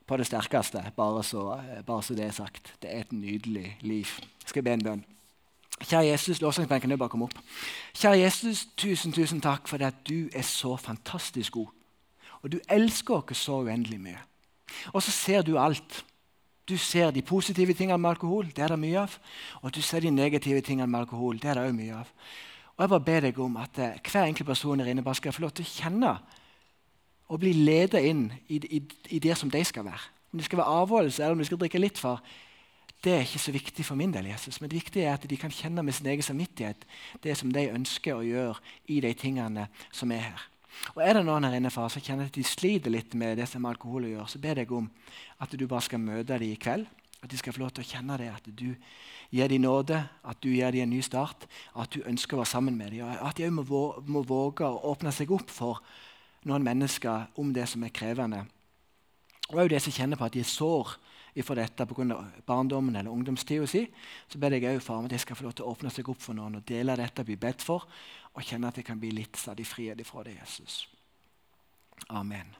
på 0.10 0.18
det 0.18 0.26
sterkeste, 0.26 0.82
bare 0.96 1.24
så, 1.24 1.44
bare 1.86 2.04
så 2.04 2.16
det 2.18 2.26
er 2.26 2.34
sagt. 2.34 2.74
Det 2.82 2.90
er 2.90 3.04
et 3.04 3.12
nydelig 3.14 3.78
liv. 3.82 4.10
Jeg 4.42 4.54
skal 4.54 4.66
be 4.66 4.74
en 4.74 4.86
bønn. 4.86 5.04
Kjære 5.80 6.12
Jesus, 6.12 6.42
lovsangsbenken 6.42 6.92
er 6.92 7.00
bare 7.00 7.10
kom 7.10 7.24
opp. 7.24 7.38
Kjære 7.96 8.20
Jesus, 8.20 8.66
tusen, 8.78 9.14
tusen 9.16 9.42
takk 9.42 9.68
for 9.68 9.80
det 9.80 9.88
at 9.94 10.02
du 10.10 10.28
er 10.36 10.44
så 10.44 10.76
fantastisk 10.76 11.56
god. 11.56 11.70
Og 12.44 12.52
du 12.52 12.60
elsker 12.70 13.22
oss 13.22 13.46
så 13.48 13.62
uendelig 13.64 14.00
mye. 14.02 14.20
Og 14.94 15.04
så 15.04 15.12
ser 15.12 15.42
du 15.42 15.58
alt. 15.60 16.04
Du 16.70 16.78
ser 16.78 17.12
de 17.12 17.22
positive 17.22 17.74
tingene 17.74 17.98
med 17.98 18.10
alkohol, 18.10 18.52
det 18.56 18.64
er 18.64 18.76
det 18.76 18.80
mye 18.80 19.00
av. 19.00 19.16
Og 19.64 19.74
du 19.76 19.82
ser 19.82 20.04
de 20.06 20.12
negative 20.12 20.62
tingene 20.62 20.88
med 20.88 21.00
alkohol, 21.00 21.40
det 21.42 21.50
er 21.50 21.58
det 21.58 21.70
òg 21.70 21.74
mye 21.76 21.96
av. 22.04 22.12
Og 22.76 22.84
jeg 22.84 22.90
bare 22.90 23.08
ber 23.08 23.26
deg 23.26 23.40
om 23.40 23.58
at 23.60 23.80
eh, 23.80 23.98
hver 24.12 24.28
enkelt 24.28 24.48
person 24.48 24.80
her 24.80 24.88
inne 24.88 25.04
bare 25.04 25.18
skal 25.20 25.34
få 25.36 25.42
lov 25.44 25.56
til 25.58 25.66
å 25.66 25.72
kjenne 25.72 26.12
og 27.30 27.42
bli 27.42 27.52
ledet 27.54 28.04
inn 28.08 28.30
i, 28.48 28.60
i, 28.60 28.80
i 29.10 29.20
det 29.20 29.36
som 29.38 29.50
de 29.52 29.64
skal 29.66 29.84
være. 29.86 30.06
Om 30.32 30.40
de 30.40 30.46
skal 30.46 30.62
være 30.62 30.78
avholdelse, 30.84 31.24
eller 31.24 31.36
om 31.36 31.42
de 31.42 31.50
skal 31.50 31.60
drikke 31.60 31.82
litt 31.82 32.00
for, 32.00 32.22
det 33.04 33.14
er 33.16 33.24
ikke 33.24 33.40
så 33.40 33.52
viktig 33.56 33.86
for 33.88 33.96
min 33.96 34.12
del. 34.12 34.28
Jesus, 34.28 34.60
Men 34.62 34.70
det 34.70 34.82
viktige 34.82 35.06
er 35.08 35.14
at 35.14 35.30
de 35.30 35.38
kan 35.38 35.52
kjenne 35.52 35.84
med 35.84 35.94
sin 35.94 36.08
egen 36.08 36.24
samvittighet 36.24 36.86
det 37.24 37.38
som 37.38 37.52
de 37.52 37.70
ønsker 37.72 38.16
å 38.16 38.26
gjøre 38.26 38.60
i 38.88 39.00
de 39.00 39.14
tingene 39.14 39.68
som 39.92 40.12
er 40.12 40.26
her. 40.32 40.48
Og 40.96 41.04
Er 41.04 41.14
det 41.14 41.26
noen 41.26 41.44
her 41.44 41.56
inne 41.58 41.72
far, 41.72 41.90
som 41.90 42.02
kjenner 42.02 42.28
at 42.28 42.36
de 42.36 42.44
sliter 42.44 42.92
litt 42.92 43.16
med 43.16 43.38
det 43.40 43.48
som 43.48 43.66
alkohol 43.66 44.06
å 44.06 44.12
gjøre, 44.14 44.28
så 44.28 44.40
ber 44.40 44.62
jeg 44.62 44.72
om 44.72 44.90
at 45.40 45.52
du 45.52 45.66
bare 45.68 45.82
skal 45.82 46.00
møte 46.00 46.38
dem 46.38 46.52
i 46.52 46.60
kveld. 46.60 46.88
At 47.20 47.32
de 47.32 47.38
skal 47.38 47.52
få 47.52 47.60
lov 47.60 47.72
til 47.76 47.84
å 47.84 47.90
kjenne 47.90 48.16
det, 48.18 48.30
at 48.32 48.46
du 48.48 48.76
gir 49.30 49.50
dem 49.52 49.66
nåde, 49.66 49.98
at 50.24 50.40
du 50.40 50.54
gir 50.54 50.72
dem 50.72 50.86
en 50.86 50.94
ny 50.94 51.02
start, 51.04 51.50
at 51.76 51.92
du 51.92 52.06
ønsker 52.08 52.38
å 52.38 52.44
være 52.44 52.52
sammen 52.54 52.78
med 52.78 52.94
dem. 52.94 53.04
Og 53.04 53.28
at 53.28 53.36
de 53.36 53.50
òg 53.50 53.58
må, 53.58 53.82
må 54.08 54.24
våge 54.24 54.64
å 54.68 54.80
åpne 54.94 55.12
seg 55.12 55.32
opp 55.36 55.52
for 55.52 55.82
noen 56.48 56.64
mennesker 56.64 57.28
om 57.40 57.52
det 57.54 57.68
som 57.68 57.84
er 57.84 57.92
krevende. 57.92 58.46
Og 59.50 59.66
òg 59.66 59.74
de 59.74 59.82
som 59.84 59.96
kjenner 59.96 60.20
på 60.20 60.30
at 60.30 60.38
de 60.38 60.46
er 60.46 60.48
sår 60.48 60.96
ifra 61.40 61.58
dette 61.62 61.88
pga. 61.88 62.20
barndommen 62.46 62.96
eller 62.96 63.12
ungdomstida 63.12 63.68
si, 63.68 63.86
så 64.28 64.40
ber 64.40 64.58
jeg 64.58 64.76
òg 64.76 64.82
for 64.84 65.06
at 65.06 65.12
de 65.12 65.20
skal 65.20 65.40
få 65.40 65.48
lov 65.48 65.58
til 65.58 65.66
å 65.66 65.74
åpne 65.74 65.92
seg 65.94 66.10
opp 66.12 66.22
for 66.22 66.38
noen 66.38 66.60
og 66.60 66.68
dele 66.68 66.98
dette, 67.00 67.26
bli 67.26 67.40
bedt 67.40 67.66
for, 67.66 67.88
og 68.34 68.44
kjenne 68.44 68.70
at 68.70 68.78
jeg 68.78 68.88
kan 68.88 69.00
bli 69.00 69.12
litt 69.16 69.40
stadig 69.40 69.68
frihet 69.68 70.06
fra 70.08 70.24
det, 70.28 70.38
Jesus. 70.42 70.88
Amen. 72.10 72.59